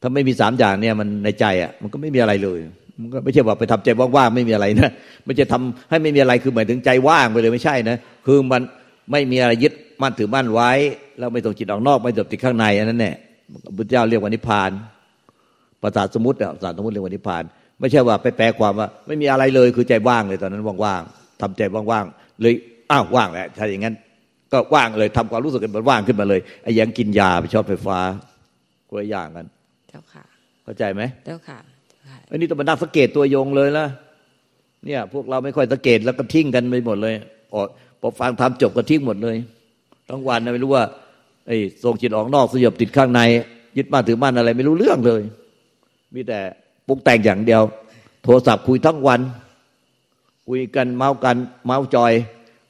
[0.00, 2.58] ถ้าไม่มีสามอย่างเนี่ยมันในใจอะมันก็ไม่มีอะไรเลย
[3.00, 4.90] มันก็ไม่ใช่ว่าไปทำใจว่างๆไม่มีอะไรนะ
[5.24, 8.62] ไม่ใช่ทำให้ไม่มีอะไรคือหมายถึงใจว่างไปเลยไม่ใช่นะคือมัน
[9.12, 10.70] ไม่มีอะไรยึดมั่นถือมั่นไว้
[11.18, 13.14] แล้วไม่ส่งจิตออกนอกไม่จบติดข้างในอันนั้นแหละ
[13.76, 14.70] พุทธเจ้าเรียกว่านิพพาน
[15.82, 17.42] ภาษาสมมติเนี่ยภาษาสมมติเรียกว่านิพพาน
[17.80, 22.54] ไม่ใช่ว่าไปแปลความว่า ไม่มีอะไรเลยคือใจว่างเลยตอนนั้นว่างๆทำใจว่างๆเลย
[22.90, 23.94] อ้าวว่างแหละถ้าอย่างนั้น
[24.52, 27.98] ก็ว่างเลยทำความรู้สึกกันมันว่างขึ้นมาเลยไอ้ยังกินยาไปชอบไฟฟ้า
[28.88, 29.46] ก็อย่างกัน
[29.88, 30.24] เจ้าค่ะ
[30.64, 31.58] เข้าใจไหมเจ้าค่ะ
[32.30, 33.86] อันนี้ต้องมานักสังเกตตัวยงเลยละ
[34.86, 37.14] เนี่ยพวกเราไม่ค่อยสังเกตแล้วก็ทิ้งกันไปหมดเลย
[37.54, 37.62] ออ
[38.00, 39.36] พอฟังทำจบก็ทิ้งหมดเลย
[40.08, 40.84] ทั้งวันไม่รู้ว่า
[41.46, 43.20] ไอ้ส่งจิตออกนอกสยบติดข้างใน
[43.76, 45.22] ยึดมั่นถือมั่นอะไร ไม่รู้เรื่องเลย
[46.14, 46.40] มีแต่
[46.86, 47.62] ปรุงแต่งอย่างเดียว
[48.24, 49.20] โทรศัพท์คุยทั้งวัน
[50.48, 52.12] คุยกันเมากันเมาจอย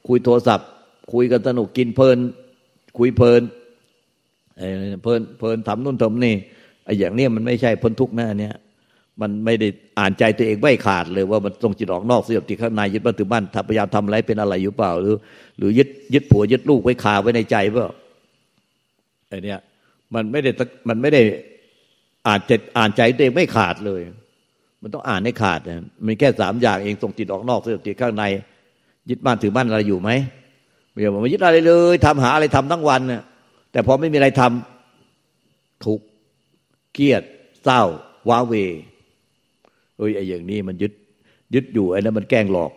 [0.07, 0.67] คุยโทรศัพท์
[1.13, 2.17] คุยกันสนุกกินเพลิน
[2.97, 3.41] คุยเพลิน
[5.03, 6.35] เพลินเพลินทำนู่นทำนี่
[6.85, 8.55] ไอ้อย่างนี้มันไม่ใช่พ้นทุกข์นะอันเนี้ย
[9.21, 9.67] มันไม่ได้
[9.99, 15.15] อ่านใจตัวเองไม่ขาดเลยว่ามันตรงจิตออกนอกสยบติดข้างในยึดมั่นถือมั่นพยายามทำอะไรเป็นอะไรอยู่เปล่า หรือ
[15.57, 17.93] หรือยึดยึดผัวยึดลูกไว้คาไว้ในใจเปล่า
[19.29, 19.55] ไอ้นี่
[20.13, 20.51] มันไม่ได้
[20.89, 21.21] มันไม่ได้
[22.29, 24.01] อ่านใจอ่านใจตัวเองไม่ขาดเลย
[24.81, 28.23] มันต้องอ่านให้ขาดนะมันแค่สามอย่างเองตรงจิตออกนอกสยบติดข้างใน
[29.09, 30.09] ยึดมั่นถือมั่นอะไรอยู่ไหม
[30.89, 33.23] ไม่ใช่ว่ายึดอะไรเลยทำหาอะไรทำทั้งวันเนี่ย
[33.71, 35.99] แต่พอไม่มีอะไรทำทุก
[36.93, 37.23] เครียด
[37.63, 37.81] เศร้า
[38.29, 38.53] ว้าเว
[39.97, 40.93] เอ้ยไอ้อย่างนี้มันยึด
[41.53, 42.71] ยึดอยู่ไอ้นั้นมันแกล้งหลอก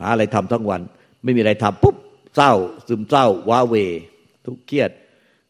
[0.00, 0.80] หาอะไรทำทั้งวัน
[1.24, 1.96] ไม่มีอะไรทำปุ๊บ
[2.36, 2.52] เศร้า
[2.88, 3.74] ซึมเศร้า ว้าเว
[4.46, 4.90] ทุกเครียด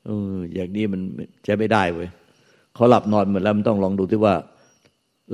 [0.04, 1.00] เอออย่างนี้มัน
[1.44, 2.08] ใช้ไม่ได้เว้ย
[2.78, 4.34] เขาหลับนอนเหมือนแล้วมันต้องลองดูที่ว่า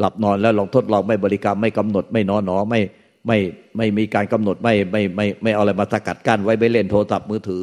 [0.00, 2.80] หลับนอนแล้วลองทดลองไม่บริกรรมไม่กำหนดไม่นอนหนอไม่
[3.26, 3.38] ไม่
[3.76, 7.62] ไม่มีการกำหนดไม่ไม่ไม่ไม่เอาอะไรมาสกัดกั้นไว้ไม่เล่นโทรศัพท์มือถือ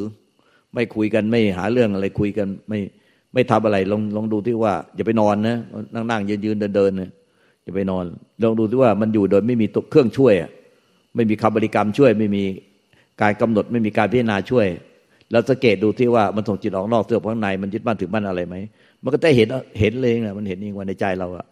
[0.74, 2.78] ไม่คุยกันไม่หาเรื่องอะไรคุยกัน ไม่
[3.34, 5.56] ไม่ทำอะไรลองลองดูที่ว่าอย่าไปนอนนะ
[5.94, 7.10] นั่งนั่งยืนยืนเดินเดินเนี่ย
[7.64, 8.04] จะไปนอน
[8.42, 10.34] ลองดูที่ว่ามันอยู่โดยไม่มีตัวเครื่องช่วย
[11.14, 12.44] ไม่มีคำบริกรรมช่วย ไม่มี
[13.22, 14.66] การกำหนดไม่มีการพิจารณาช่วย
[15.30, 18.54] แล้วสังเกตดูที่ว่ามันส่งจิตออกนอกเสื้อข้างในมันยึดมั่นถือมั่นอะไรไหม
[19.02, 19.48] มันก็ได้เห็น
[19.80, 21.46] เห็นเลยนะมันเห็นเองว่าในใจเราอะ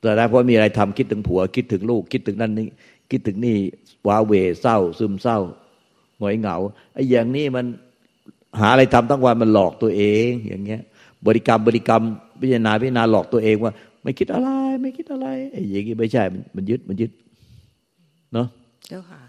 [0.00, 2.66] แต่ได้เพราะมีอะไรทำคิดถึงผัว คิดถึงลูก คิดถึงนั่นนี่
[3.10, 3.56] คิดถึงนี่
[4.06, 5.38] ว้าเวเศร้า ซึมเศร้า
[6.18, 6.56] หงอยเหงา
[6.94, 7.66] ไอ้อย่างนี้มัน
[8.60, 10.82] หาอะไรทำทั้งวันมันหลอกตัวเอง อย่างเงี้ย
[11.26, 12.02] บริกรรมบริกรรม
[12.40, 14.50] พิจารณาพิจารณาหลอกตัวเองว่า ไม่คิดอะไร
[14.82, 16.22] ไม่คิดอะไรไอ้อย่างนี้ไม่ใช่
[16.56, 17.10] มันยึดมันยึด
[18.32, 18.46] เนาะ
[18.88, 19.20] เจ้าค่ะ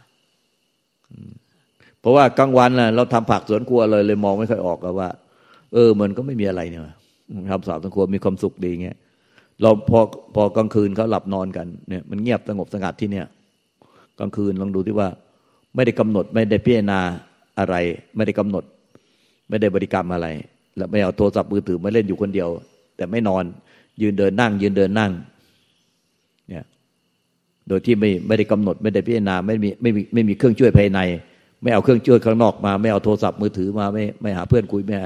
[2.01, 5.09] เพราะว่ากลางวันน่ะเราทำผักสวนครัวเลยเลยมองไม่ค่อยออกว่า
[5.73, 6.81] เออ มันก็ไม่มีอะไรเนี่ย
[7.51, 8.97] ทำสาวสวนครัวมีความสุขดีเงี้ย
[9.61, 9.99] เราพอ
[10.35, 13.25] พอกลางคืนเขาหลับนอนกันเนี่ยมันเงียบสงบสงัดที่เนี่ย
[14.19, 15.09] กลางคืนลองดูที่ว่า
[15.75, 16.99] ไม่ได้กำหนดไม่ได้พิจารณา
[17.59, 17.75] อะไร
[18.15, 18.63] ไม่ได้กำหนด
[19.49, 20.27] ไม่ได้บริกรรมอะไร
[20.77, 22.49] แล้วไม่เอาโทรศัพท์มือถือมาเล่นอยู่คนเดียว
[22.97, 23.43] แต่ไม่นอน
[24.01, 25.11] ยืนเดินนั่ง ยืนเดินนั่ง
[26.49, 26.65] เนี่ย
[27.67, 30.99] โดยที่ไม่ไม่ได้กำหนด ไม่ได้พิจารณาไม่มีไม่มีไม่มีเครื่องช่วยภายใน
[31.61, 34.97] ไม่เอาเครื่องช่วยข้างนอกมา ไม่เอาโทรศัพท์มือถือมาไม่ไม่หาเพื่อนคุยไม่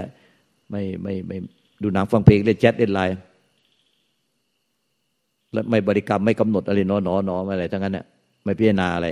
[0.72, 1.38] ไม่ไม่ไม่
[1.84, 3.16] ดูหนังฟังเพลงเล่นแชทเล่นไลน์
[5.54, 8.06] และไม่บริกรรมไม่กำหนดอะไรนอนอนออะไรทั้งนั้นเนี่ย
[8.44, 9.08] ไม่พิจารณาอะไร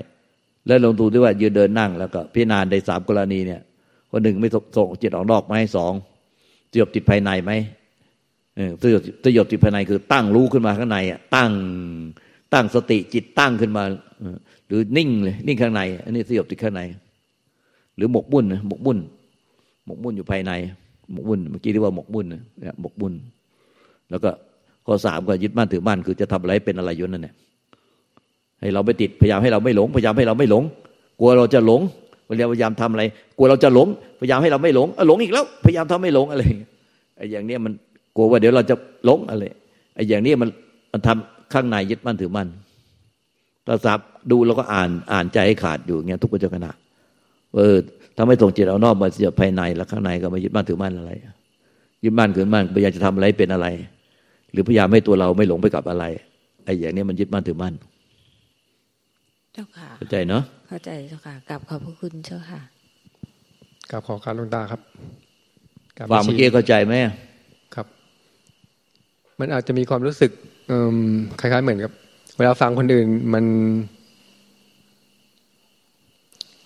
[0.68, 3.62] แล้วลงดูด้วยว่ายืนเดินนั่งแล้วก็พิจารณาในสามกรณีเนี่ย
[4.12, 5.94] คนหนึ่งไม่ส่งจิตออกนอกไหมสอง
[6.70, 7.52] เจียบติดภายในไหม
[8.82, 11.52] สยบสยบติภายในคือ ตั้งรู้ขึ้นมาข้างในอะตั้ง
[12.54, 13.84] ตั้งสติจิตตั้งขึ้นมา
[14.68, 16.82] หรือนิ่งเลยนิ่งข้างใน อันนี้สยบติดข้างใน
[17.96, 18.98] หรือหมกบุญหมกบุญ
[19.86, 20.52] หมกบุญอยู่ภายใน
[21.14, 23.14] หมกบุญเมื่อกี้ที่ว่าหมกบุญเนี่ยหมกบุญ
[24.10, 24.30] แล้วก็
[24.86, 27.36] ข้อสามก็ยึดมั่นถือมั่นคือจะทำอะไรเป็นอะไรอยู่นั่นเนี่ย
[28.62, 30.64] ให้เราไม่ติดพยายามให้เราไม่หลง พยายามให้เราไม่หลง
[31.20, 31.82] กลัวเราจะหลง
[32.30, 33.04] พยายามทำอะไร
[33.38, 33.88] กลัวเราจะหลง
[34.20, 36.44] พยายามให้เราไม่หลงหลงอีกแล้ว พยายามทำไม่หลงอะไร
[37.18, 37.74] ไอ้อย่างเนี้ยมัน
[38.16, 39.44] กลัวว่าเดี๋ยวเราจะหลงอะไร
[39.96, 40.50] ไอ้อย่างนี้มัน
[40.92, 42.48] มันทำข้างในยึดมั่นถือมั่น
[43.68, 44.00] ถ้าสับ
[44.32, 46.68] ดูแล้วก็อ่านอ่านใจให้ขาดอยู่เงี้ยทุกปัจจุบัน
[47.56, 47.76] เออ
[48.18, 51.12] ทำให้ตรงจิตเอานอกมาเสียภายในแล้วข้างในก็มายึดมั่นถือมั่นอะไร
[52.04, 53.68] ยึดมั่นถือมั่นพยายามจะทำอะไรเป็นอะไร
[54.52, 56.06] หรือพยายามให้ตัวเราไม่หลงไปกับอะไร
[56.66, 57.74] ไอ้อย่างนี้มันยึดมั่นถือมั่น
[59.54, 62.60] เจ้าค่ะเข้าใจเนาะเข้าใจเจ้าค่ะกลับขอบพระคุณเจ้าค่ะ
[63.92, 64.82] กลับขอการลงตาครับ
[66.12, 66.96] ฟังเมื่อกี้เข้าใจไหม
[69.40, 70.32] มันอาจจะมีความรู้สึก
[71.40, 71.92] คล้ายๆเหมือนกับ
[72.38, 73.46] เวลาฟังคนอื่นมัน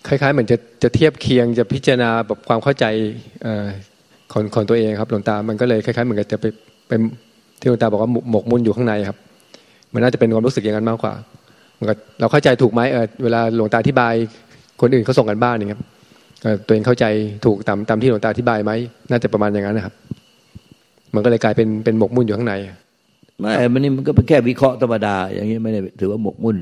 [0.08, 2.84] คล้าย ๆ เหมือนจะจะเทียบเคียงจะพิจารณาแบบความเข้าใจ
[4.32, 6.44] ของของตัวเองครับหลวงตา มันก็เลยคล้ายๆเหมือนกับจะไป
[6.88, 7.00] เป็น
[7.60, 9.18] ที่หลวงตาบอกว่าหมกมุ่นอยู่ข้างในครับ
[9.92, 11.12] มันน่าจะเป็นความรู้สึกอย่างนั้นมากกว่า
[11.74, 14.12] เหมือนกับเราเข้าใจถูกไหมเออเวลาหลวงตาอธิบาย
[14.80, 15.80] คนอื่นเขาส่งกันบ้านนี่ครับ
[16.66, 17.04] ตัวเองเข้าใจ
[17.44, 18.72] ถูกตามตามที่หลวงตาอธิบายไหม
[19.10, 19.94] น่าจะประมาณอย่างนั้นนะครับ
[21.14, 22.54] มันก็เลยกลายเป็นเป็นหมกมุ่นอยู่ข้างใน
[23.40, 26.56] ไม่มันนี่มันก็เป็นแค่วิเคราะห์ธรรมดา อย่างนี้ไม่ได้ถือว่าหมกมุ่น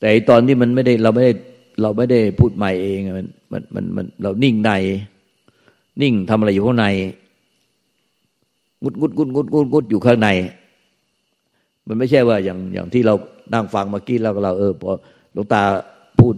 [0.00, 1.32] แต่ตอนที่มันไม่ได้เราไม่ได้
[1.82, 4.70] เราไม่ได้พูดใหม่เองมันมันมันมันเรานิ่งใน
[6.02, 6.86] นิ่งทำอะไรอยู่ข้างใน
[8.82, 10.28] งุดงุดงุดงุดงุดงุดอยู่ข้างใน
[11.88, 13.14] มันไม่ใช่ว่าอย่างอย่างที่เรา
[13.54, 14.92] นั่งฟังเมื่อกี้เราก็เราเออพอ
[15.32, 15.62] หลวงตา
[16.20, 16.34] พูด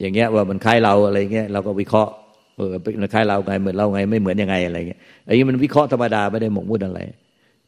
[0.00, 2.12] อย่างเงี้ยว่ามันคล้ายเราอะไรเงี้ยเราก็วิเคราะห์
[2.56, 7.00] เออเป็นคล้ายเราไงเหมือนเราไง ไม่เหมือนยังไงอะไรเงี้ยไอ้นี้มันวิเคราะห์ธรรมดาไม่ได้หมกมุ่นอะไร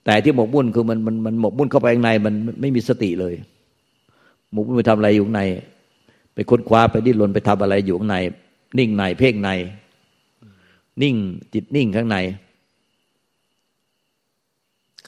[0.05, 3.35] แต่ที่หมกมุ่นคือมันมันมันหมกมุ่นเข้าไปข้างในมันไม่มีสติเลย
[4.53, 5.43] หมกมุ่นไปทำอะไรอยู่ข้างใน
[6.35, 8.17] ไปค้นคว้าไปดิ้นรนไปทำอะไรอยู่ข้างใน
[8.79, 9.51] นิ่งในเพ่งใน
[11.03, 11.15] นิ่ง
[11.53, 12.17] จิตนิ่งข้างใน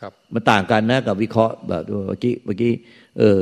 [0.01, 2.73] ครับ มันต่างกันนะกับวิเคราะห์แบบเมื่อกี้เมื่อกี้
[3.19, 3.41] เออ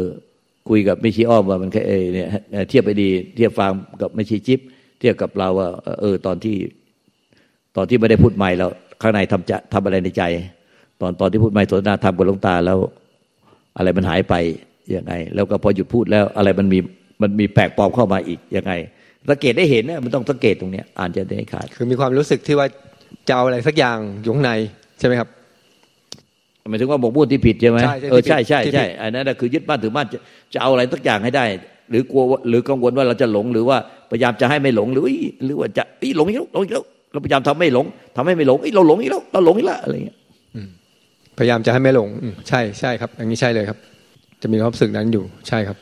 [0.68, 2.28] คุยกับไม่ชีอ้อมว่ามันแค่เอเนี่ย
[2.68, 4.60] เทียบไปดี เทียบฟังกับไม่ชีจิ๊บ
[5.00, 5.68] เทียบกับเราว่า
[6.00, 6.56] เออ ตอนที่
[7.76, 8.70] ตอนที่ไม่ได้พูดใหม่แล้ว
[9.02, 10.22] ข้างในทำจะทำอะไรในใจ
[11.00, 12.78] ตอนตอนที่พูดใหม่สนทนาธรรมกับหลวงตาแล้ว
[13.76, 14.34] อะไรมันหายไป
[14.98, 16.78] ยังไง แล้วก็พอหยุดพูดแล้วอะไรมันมี
[17.22, 18.72] มันมีแปลกปลอมเข้ามาอีกยังไง
[19.30, 22.66] สังเกตได้เห็นนะมันต้องสังเกตตรงเนี้ยอ่านจะได้ขาด คือมีความรู้สึกที่ว่า
[23.28, 24.52] จะเอาอะไรสักอย่างอยู่ข้างใน
[24.98, 25.28] ใช่ไหมครับ
[26.68, 30.18] หมายถึงว่าหมกมุ่นที่ผิดใช่ไหมใช่ใช่เออใช่ใช่ที่ผิดใช่อันนั้นน่ะคือยึดบ้านถือบ้านจะ
[30.54, 31.44] จะเอาอะไรสักอย่างให้ได้
[31.90, 33.76] หรือกลัวว่าหรือกังวลว่าเราจะหลงหรือว่า
[34.10, 35.04] พยายามจะให้ไม่หลงหรือ
[35.44, 40.16] หรือว่าจะอีหลงอีกแล้วหลงอีกแล้วเราพยายามทำไม่หลงทำให้ไม่หลงอีเราหลงอีกแล้วเราหลงอีกแล้วอะไรเงี้ย
[41.38, 43.78] พยายามจะให้ไม่หลงอืมใช่ใช่ครับ อย่างนี้ใช่เลยครับ
[44.42, 45.78] จะมีความรู้สึกนั้นอยู่ใช่ครับ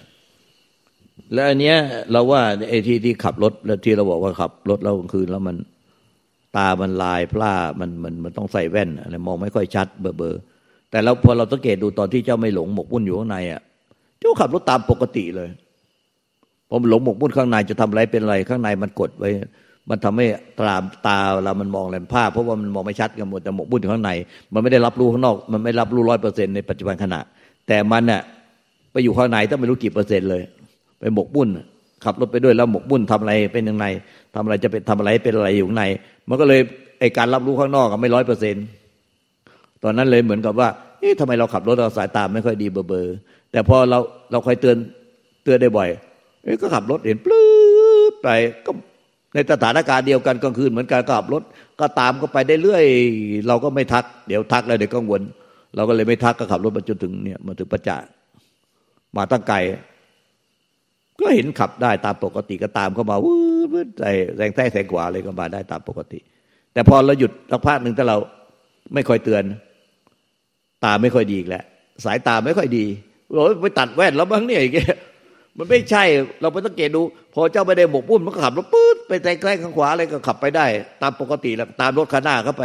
[1.32, 1.76] แล้วอันเนี้ย
[2.12, 5.56] เราว่าไอ้ที่ที่ขับรถแล้วที่เราบอกว่าขับรถแล้วกลางคืนแล้วมัน
[6.56, 10.40] ตามันลายพร่ามันมันมันต้องใส่แว่นอะไรมองไม่ค่อยชัดเบอเบอร์
[10.90, 13.60] แต่เราพอเราสังเกตดูตอนที่เจ้าไม่หลงหมกมุ่นอยู่ข้างในอะ
[14.18, 15.48] เจ้าขับรถตามปกติเลย
[16.68, 19.30] พอมันหลงหมกมุ่นข้างในจะทำอะไรเป็นอะไรข้างในมันกดไว้
[19.90, 20.26] มันทำให้
[20.58, 24.10] ตาตาเรามันมองแหลมภาพเพราะว่ามันมองไม่ชัดกันหมดแต่หมกมุ่นอยู่ข้างใน
[24.52, 27.20] มันไม่ได้รับรู้ข้างนอก มันไม่รับรู้ร้อยเปอร์เซ็นต์ในปัจจุบันขณะ
[27.68, 28.22] แต่มันน่ะ
[28.92, 30.42] ไปอยู่ข้างในต้องไม่รู้กี่เปอร์เซ็นต์เลย
[31.00, 31.48] ไปหมกมุ่น
[32.04, 33.86] ขับรถไปด้วยแล้วหมกมุ่นทำอะไรเป็นยังไง
[34.34, 35.84] ทำอะไรจะเป็นทำอะไรเป็นอะไรอยู่ข้างใน
[36.28, 36.60] มันก็เลย
[37.00, 38.64] ไอการรับรู้ข้างนอกก็ไม่ร้อยเปอร์เซ็นต์
[39.82, 40.68] ตอนนั้นเลยเหมือนกับว่า
[41.00, 43.14] เอ๊ะทำไมเราขับรถเราสายตาไม่ค่อยดีเบอเบอร์
[43.52, 43.98] แต่พอเรา
[44.30, 44.76] เราคอยเตือน
[45.44, 45.88] เตือนได้บ่อย
[46.44, 47.44] เอ๊ะก็ขับรถเห็นปลื้
[48.10, 48.28] ดไป
[48.66, 48.70] ก็
[49.34, 51.42] ในสถานการณ์เดียวกันกลางคืนเหมือนกันขับรถ
[51.80, 52.84] ก็ตามก็ไปได้เรื่อย
[53.48, 55.22] เราก็ไม่ทัก เดี๋ยวทักแล้วเดี๋ยวกังวล
[55.76, 58.08] เราก็เลยไม่ทักก็ขับรถมาจนถึงเนี่ยมาถึงประจักษ์
[59.16, 59.56] มาตั้งไกล
[61.20, 63.36] ก็เห็นขับได้ตามปกติก็ตามเข้ามาวู้
[63.72, 66.18] วใส่แสงใต้แสงขวาเลยก็มาได้ตามปกติ
[66.72, 68.16] แต่พอเราหยุดสักพักหนึ่งถ้าเรา
[68.94, 69.44] ไม่ค่อยเตือน
[70.84, 71.64] ตาไม่ค่อยดีอีกแล้ว
[72.04, 72.84] สายตาไม่ค่อยดี
[73.34, 74.96] เราไปตัดแว่นแล้วบ้างเนี่ยอย่างเงี้ย
[75.58, 76.04] มันไม่ใช่
[76.40, 77.02] เราไปสังเกตดู
[77.34, 80.66] พอเจ้าไม่ได้บกปุ้นมันก็ขับรถปื๊ดไปแซงใกล้ข้างขวาอะไรก็ขับไปได้
[81.02, 82.64] ตามปกติแล้วตามรถคันหน้าเข้าไป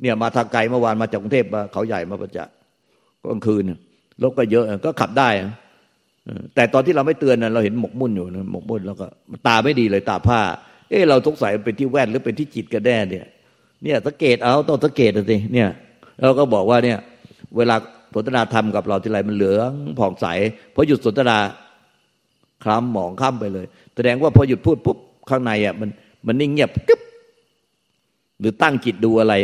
[0.00, 2.54] เนี่ยมาทางไกลเมื่อวานมาจากกรุงเทพมาเขาใหญ่มาประจักษ์
[3.30, 3.62] กลางคืน
[4.22, 5.28] รถก็เยอะก็ขับได้
[6.54, 9.06] แต่ตอนที่เราไม่เตือนนะเราเห็นหมกมุ่นอยู่นะหมกมุ่นแล้วก็
[9.46, 10.40] ตาไม่ดีเลยตาผ้า
[10.90, 13.26] เออเราสงสัยเป็นที่แว่นหรือเป็นที่จิตกันแน่เนี่ย
[13.82, 15.68] เนี่ยสังเกตเอาต้องสังเกตสิเนี่ย
[16.22, 16.98] เราก็บอกว่าเนี่ย
[17.56, 17.76] เวลา
[18.14, 20.26] สนทนาธรรมกับเราทีไรมันเหลืองผ่องใส
[20.74, 21.38] พอหยุดสนทนา
[22.64, 24.98] คล้ำหมองค่ำไปเลย แสดงว่าพอหยุดพูดปุ๊บ
[25.30, 25.90] ข้างในอะมัน
[26.26, 27.00] มันนิ่งเงียบกึ๊บ
[28.40, 29.34] หรือตั้งจิตดูอะไร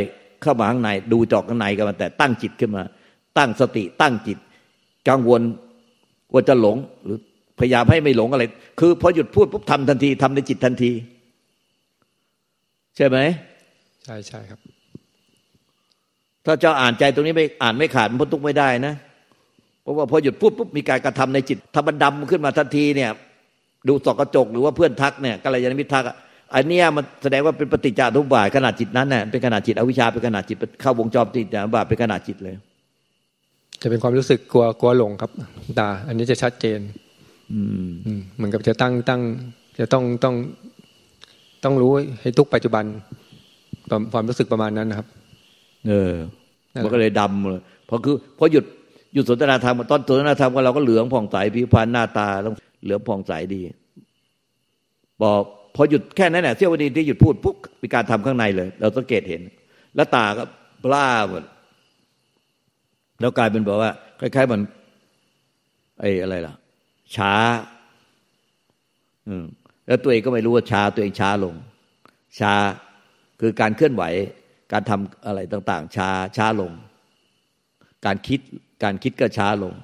[0.42, 2.82] เข้ามาข้างในดูจอกข้างในกันมาแต่ตั้งจิตขึ้นมา
[3.38, 4.38] ตั้งสติตั้งจิต
[5.08, 5.42] กังวล
[6.32, 7.18] ว่าจะหลงหรือ
[7.58, 8.44] พยายามให้ไม่หลงอะไร
[8.80, 10.92] คือพอหยุดพูดปุ๊บทำทันทีทำในจิตทันที
[12.96, 13.18] ใช่ไหม
[14.04, 14.60] ใช่ใช่ครับ
[16.44, 18.94] ถ้าเจ้าอ่านใจตรงนี้ไม่อ่านไม่ขาดมันพ้นทุกข์ไม่ได้นะ
[19.82, 23.10] เพราะว่าพอหยุดพูดปุ๊บมีการกระทำในจิตถ้ามันดำขึ้นมาทันทีเนี่ย
[23.88, 26.16] ดูสอกกระจกหรือว่าเพื่อนทักเนี่ยกัลยาณมิตรทักอะ
[26.54, 32.54] อันเนี้ยมันแสดงว่าเป็นปฏิจจาทุบายขนาดจิตนั้นเน่ยเป็นขนาดจิตอวิชชาเป็นขนาดจิตเข้าวงจรปฏิจจาทุบายเป็นขนาดจิตเลย
[33.86, 35.30] จะเป็นความรู้สึกกลัวกลัวหลงครับ
[35.78, 36.80] ตาอันนี้จะชัดเจน
[37.52, 39.20] อืมอืมเหมือนกับจะตั้งตั้ง
[39.78, 40.34] จะต้องต้อง
[41.64, 42.84] ต้องรู้ให้ทุกปัจจุบัน
[43.90, 45.08] ความความรู้สึกประมาณนั้นนะครับ
[45.88, 46.12] เออ
[46.72, 48.64] นั่นแหละมันก็เลยดำเลยพอคือพอหยุด
[49.14, 53.60] หยุดสนทนาธรรมตอนสนทนาธรรมก็เราก็เหลืองผ่องใสผิวพรรณหน้าตาต้องเหลืองผ่องใสดี
[55.22, 55.42] บอก
[55.74, 59.42] พอหยุดแค่นั้นแหละเสี้ยววินาทีที่หยุดพูดปุ๊บมีการทำข้างในเลย เราสังเกตเห็น
[59.96, 60.42] แล้วตาก็
[60.84, 61.42] ปล้าหมด
[63.24, 64.60] แล้วกลายเป็นแบบว่า คล้ายๆมัน
[66.00, 66.54] ไอ้อะไรล่ะ
[67.16, 67.32] ช้า
[69.28, 69.44] อืม
[69.86, 71.54] แล้วตัวเองก็ไม่รู้ว่าช้าตัวเองช้าลง
[72.40, 72.52] ช้า
[73.40, 74.02] คือการเคลื่อนไหว
[74.72, 76.72] การทำอะไรต่าง ๆ ช้าช้าลง
[78.06, 78.40] การคิด
[78.84, 79.74] การคิดก็ช้าลง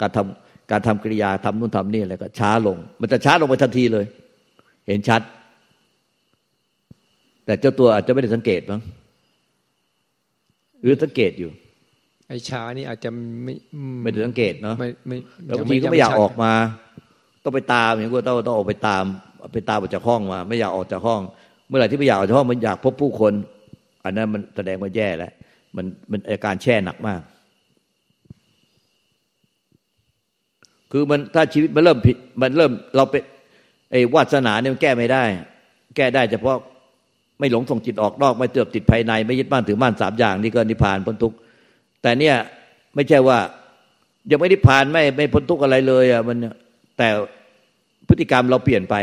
[0.00, 4.06] การทำการทำกิริยาทำนู่นทำนี่อะไรก็ช้าลง มันจะช้าลงไปทันทีเลย
[4.86, 5.22] เห็นชัด
[7.44, 8.80] แต่เจ้าตัวอาจจะไม่ได้สังเกตมั้ง
[10.80, 11.52] หรือสังเกตอยู่
[12.30, 13.10] ไอ้ช้านี่อาจจะ
[13.44, 15.16] ไม่อืไม่ได้สังเกตเนาะไม่ไม่
[15.46, 16.52] แล้วบางงทีก็ไม่อยากชัดออกมา
[17.42, 19.04] ต้องไปตามอย่างว่าต้องต้องออกไปตาม
[19.52, 21.20] ไปตามออกจากห้องมา ไม่อยากออกจากห้อง
[21.68, 23.32] เมื่อไหร่ที่ไม่อยากออกจากห้องมันอยากพบผู้คน
[24.04, 25.32] อันนั้นมันแสดงว่าแย่แล้ว
[25.76, 27.20] มันมันอาการแช่หนักมาก
[30.92, 33.22] คือมันถ้าชีวิตมันเริ่มผิด มันเริ่มเราเป็น
[33.90, 35.24] ไอ้วาสนาเนี่ยมันแก้ไม่ได้
[35.96, 36.56] แก้ได้เฉพาะ
[37.38, 41.36] ไม่หลงส่งจิตออกนอก ไม่เติบติดภายใน ไม่ยึดมั่นถือมั่นสามอย่าง นี่ก็นิพพานพ้นทุกข์
[42.02, 42.36] แต่เนี่ย
[42.94, 43.38] ไม่ใช่ว่า
[44.30, 46.38] ยังไม่ได้ผ่านไม่ไม่พ้นทุกข์อะไรเลยอะมัน
[46.98, 47.08] แต่
[48.08, 48.94] พฤติกรรมเราเปลี่ยนไป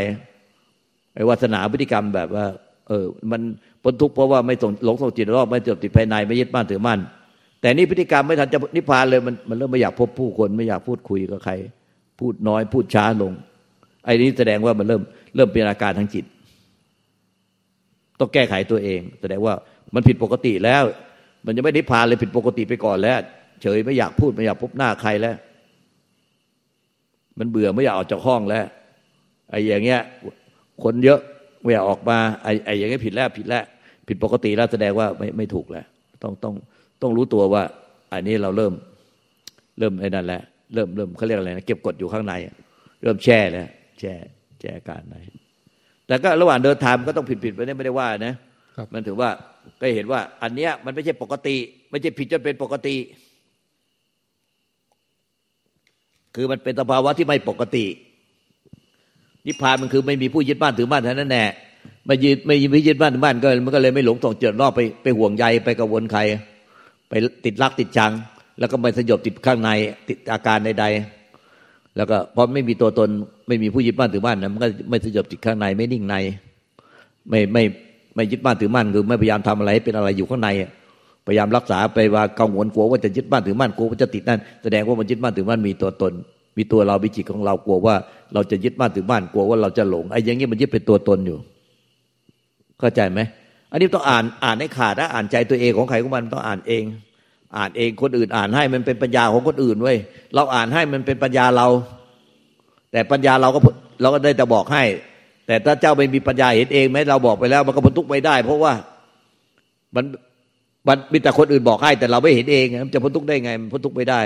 [1.14, 2.46] ไอ้วาสนาพฤติกรรมแบบว่า
[2.88, 3.40] เออ มัน
[3.82, 7.00] พ้นทุกข์เพราะว่าไม่ส่งหลงส่งจิตรอบไม่เติบติดภายในไม่ยึดมั่นถือมั่น
[7.60, 11.52] แต่นี่พฤติกรรมไม่ทันจะนิพพานเลยมันมันเริ่มไม่อยากพบผู้คนไม่อยากพูดคุยกับใคร
[12.20, 13.32] พูดน้อยพูดช้าลง
[14.04, 15.02] ไอ้นี้แสดงว่ามันเริ่ม
[15.36, 16.24] เริ่มเป็นอาการทางจิต
[18.20, 19.54] ต้องแก้ไขตัวเอง แสดงว่า
[19.94, 20.82] มันผิดปกติแล้ว
[21.46, 23.18] มันยังไม่นิพพานเลยผิดปกติไปก่อนแล้ว
[23.62, 25.36] เฉยไม่อยากพูดไม่อยากพบหน้าใครแล้ว
[27.38, 28.64] มันเบื่อไม่อยากออกจากห้องแล้ว
[29.50, 30.00] ไอ้อย่างเงี้ย
[30.82, 31.20] คนเยอะ
[31.62, 33.64] ไม่อยากออกมาไอ้ไอ้อย่างเงี้ยผิดแล้วผิดแล้ว
[34.08, 35.86] ผิดปกติแล้วแสดงว่าไม่ไม่ถูกแล้ว
[36.22, 36.54] ต้องต้อง
[37.02, 37.62] ต้องรู้ตัวว่า
[38.12, 38.72] อันนี้เราเริ่ม
[39.78, 40.42] เริ่มไอ้นั่นแหละ
[40.74, 42.32] เริ่มเริ่มเขาเรียกอะไรนะเก็บกดอยู่ข้างใน
[43.02, 44.12] เริ่มแช่แล้วแช่
[44.60, 45.16] แช่การใน
[46.06, 48.34] แต่ก็ระหว่างเดินทางก็ต้องผิดผิดไปไม่ได้ว่านะ
[48.92, 49.30] มันถือว่า
[49.80, 51.56] ก็เห็นว่า อันเนี้ยมันไม่ใช่ปกติ
[51.90, 52.96] ไม่ใช่ผิดจนเป็นปกติ
[56.34, 57.84] คือมันเป็นสภาวะที่ไม่ปกติ
[59.46, 61.44] นิพพานมันคือไม่มีผู้ยึดบ้านถือบ้านเท่านั้นแน่
[62.06, 66.20] ไม่ยึดไม่ยึดบ้านถือบ้านก็มันก็เลยไม่หลงส่งเจิดรอบไปไปห่วงใยไปกังวลใคร
[67.08, 67.12] ไป
[67.44, 68.12] ติดรักติดชัง
[68.58, 69.70] แล้วก็ไม่สยบติดข้างใน
[70.08, 73.08] ติดอาการใดๆแล้วก็พอไม่มีตัวตน
[73.48, 76.16] ไม่มีผู้ยึดบ้านถือบ้านนะมันก็ไม่สยบติดข้างใน ไม่นิ่งใน
[77.28, 77.64] ไม่ไม่
[78.18, 80.48] ไม่ยึดบ้านถือบ้านคือไม่พยายามทำอะไรเป็นอะไรอยู่ข้างใน
[81.26, 86.12] พยายามรักษาไปว่ากังวลกลัวว่าจะยึดบ้านถือบ้านกลัวว่าจะติดนั่นแสดงว่ามันยึดบ้านถือบ้านมีตัวตน
[86.56, 87.94] มีตัวเรามีจิตของเรากลัวว่า
[88.34, 91.38] เราจะยึดบ้านถือบ้านกลัวว่าเราจะหลงไอ้อย่างนี้มันยึดเป็นตัวตนอยู่
[92.80, 93.20] เข้าใจไหม
[93.72, 96.84] อันนี้ต้องอ่านอ่านให้ขาดนะอ่านใจตัวเองของใครของมันต้องอ่านเอง
[97.56, 99.96] อ่านเองคนอื่นอ่านให้มันเป็นปัญญาของคนอื่นเว้ย
[100.34, 101.66] เราอ่านให้มันเป็นปัญญาเรา
[102.92, 103.60] แต่ปัญญาเราก็
[104.00, 104.82] เราก็ได้แต่บอกให้
[105.48, 108.72] แต่ถ้าเจ้าไม่มีปัญญาเห็นเองไหมเราบอกไปแล้ว มันก็พ้นทุกข์ไม่ได้ เพราะว่า
[109.96, 110.04] มัน
[110.88, 114.20] มันมีแต่คนอื่นบอกให้แต่เราไม่เห็นเองมันจะพ้นทุกข์ได้ไงมันพ้นทุกข์ไม่ได้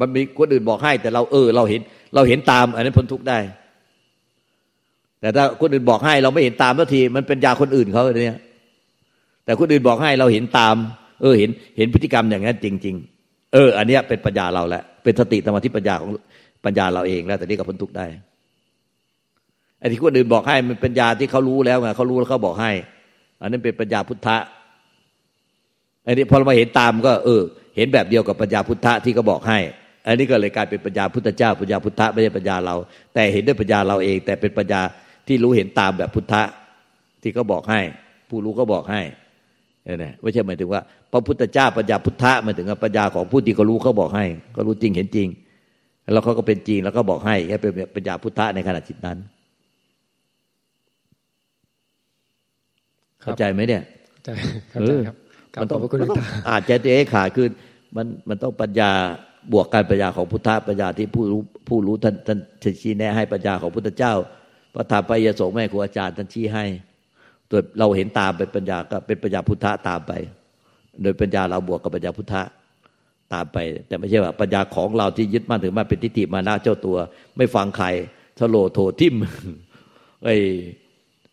[0.00, 1.80] มันมีคนอื่นบอกให้ แต่เราเออ เราเห็น
[2.14, 3.38] เราเห็นตาม อันนั้นพ้นทุกข์ได้
[5.20, 8.38] แต่ถ้าคนอื่นบอกให้ เราไม่เห็นตามทันทีมันเป็นยาคนอื่นเขาเนี่ย
[9.44, 10.74] แต่คนอื่นบอกให้เราเห็นตาม
[11.22, 16.10] เออ เห็นเห็นพฤติกรรมอย่างนั้นจริง ๆ เออ อันเนี้ยเป็นปัญญาเราแหละเป็นสติสมาธิปัญญาของ
[16.64, 18.06] ปัญญาเราเองแล้วแต่นี่ก็พ้นทุกข์ได้
[19.84, 22.72] อ้ที่คนอื่นบอกให้มันเปัญญาที่เขารู้แล้วไงเขารู้แล้วเขาบอกให้
[23.40, 24.36] อันนั้นเป็นปัญญาพุทธะ
[26.06, 27.42] อันนี้พอเรามาเห็นตามก็ เออ
[27.76, 29.58] เห็นแบบเดียวกับปัญญาพุทธะที่เขาบอกให้
[30.06, 32.76] อันนี้ก็เลยกลายเป็นปัญญาพุทธเจ้า ปัญญาพุทธะไม่ใช่ปัญญาเรา
[33.14, 34.80] แต่เห็นด้วยปัญญาเราเอง แต่เป็นปัญญา
[35.26, 36.42] ที่รู้เห็นตามแบบพุทธะ
[37.22, 37.80] ที่เขาบอกให้
[38.28, 39.02] ผู้รู้ก็บอกให้
[39.84, 45.28] เนี่ยไม่ใช่หมายถึงว่า พระพุทธเจ้าปัญญาพุทธะหมายถึงปัญญาของผู้ที่เขารู้เขาบอกให้เขารู้จริงเห็นจริง
[46.12, 49.18] แล้วเขาก็เป็นจริงแล้วก็บอกให้แค่เป็นปัญญาพุทธะในขณะจิตนั้น
[53.24, 53.82] เข้าใจไหมเนี่ย
[54.70, 55.16] เข้าใจครับ
[55.60, 55.80] มันต้อง
[56.50, 57.48] อาจจะตัวเองขาดคือ
[57.96, 58.90] มันมันต้องปัญญา
[59.52, 62.38] บวกการปัญญาของพุทธะปัญญาที่ผู้รู้ผู้รู้ท่านท่าน
[62.82, 64.12] ชี้แนะให้ปัญญาของพุทธเจ้า
[64.74, 66.64] พระธรรมปยสงแม่ครูอาจารย์ท่านชี้ให้
[67.50, 70.12] ตัวเราเห็นตามเป็นปัญญาก็เป็นปัญญาพุทธะตามไป
[71.02, 72.42] โดยปัญญาเราบวกกับปัญญาพุทธะ
[73.32, 76.96] ตามไป แต่ไม่ใช่ว่าปัญญาของเราที่ยึดมั่นถือมาเป็นทิฏฐิมานะเจ้าตัว
[77.36, 77.86] ไม่ฟังใคร
[78.38, 79.14] ทะโลโถทิม
[80.24, 80.36] ไอ้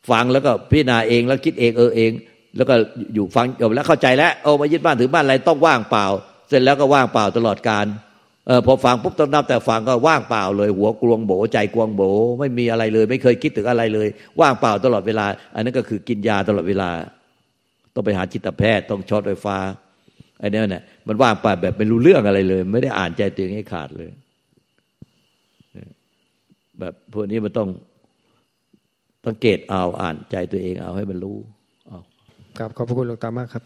[0.09, 2.11] ฟังแล้วก็พิจารณาเองแล้วคิดเองเออเอง
[2.57, 2.75] แล้วก็
[3.13, 6.05] อยู่ฟังจบแล้วเข้าใจแล้วเอามายึดมั่นถือมั่นอะไรต้องว่างเปล่า
[6.49, 7.85] เสร็จแล้วก็ว่างเปล่าตลอดการ
[8.47, 12.01] เออพอฟังปุ๊บต้องนับแต่ฟังก็ว่างเปล่าเลย หัวกลวงโบใจกลวงโบ
[12.39, 14.07] ไม่มีอะไรเลย ไม่เคยคิดถึงอะไรเลย
[14.41, 16.89] ว่างเปล่าตลอดเวลา อันนั้นก็คือกินยาตลอดเวลา
[17.93, 19.57] ต้องไปหาจิตแพทย์ต้องช็อตไฟฟ้า
[20.39, 24.09] ไอ้นี่เนี่ยมันว่างเปล่าแบบไม่รู้เรื่องอะไรเลย ไม่ได้อ่านใจตัวเองให้ขาดเลย
[26.79, 27.69] แบบพวกนี้มันต้อง
[29.27, 31.37] สังเกตเอาอ่านใจตัวเองเอาให้มันรู้
[31.87, 31.99] เอา
[32.57, 33.63] กลับขอบพระคุณหลวงตามากครับ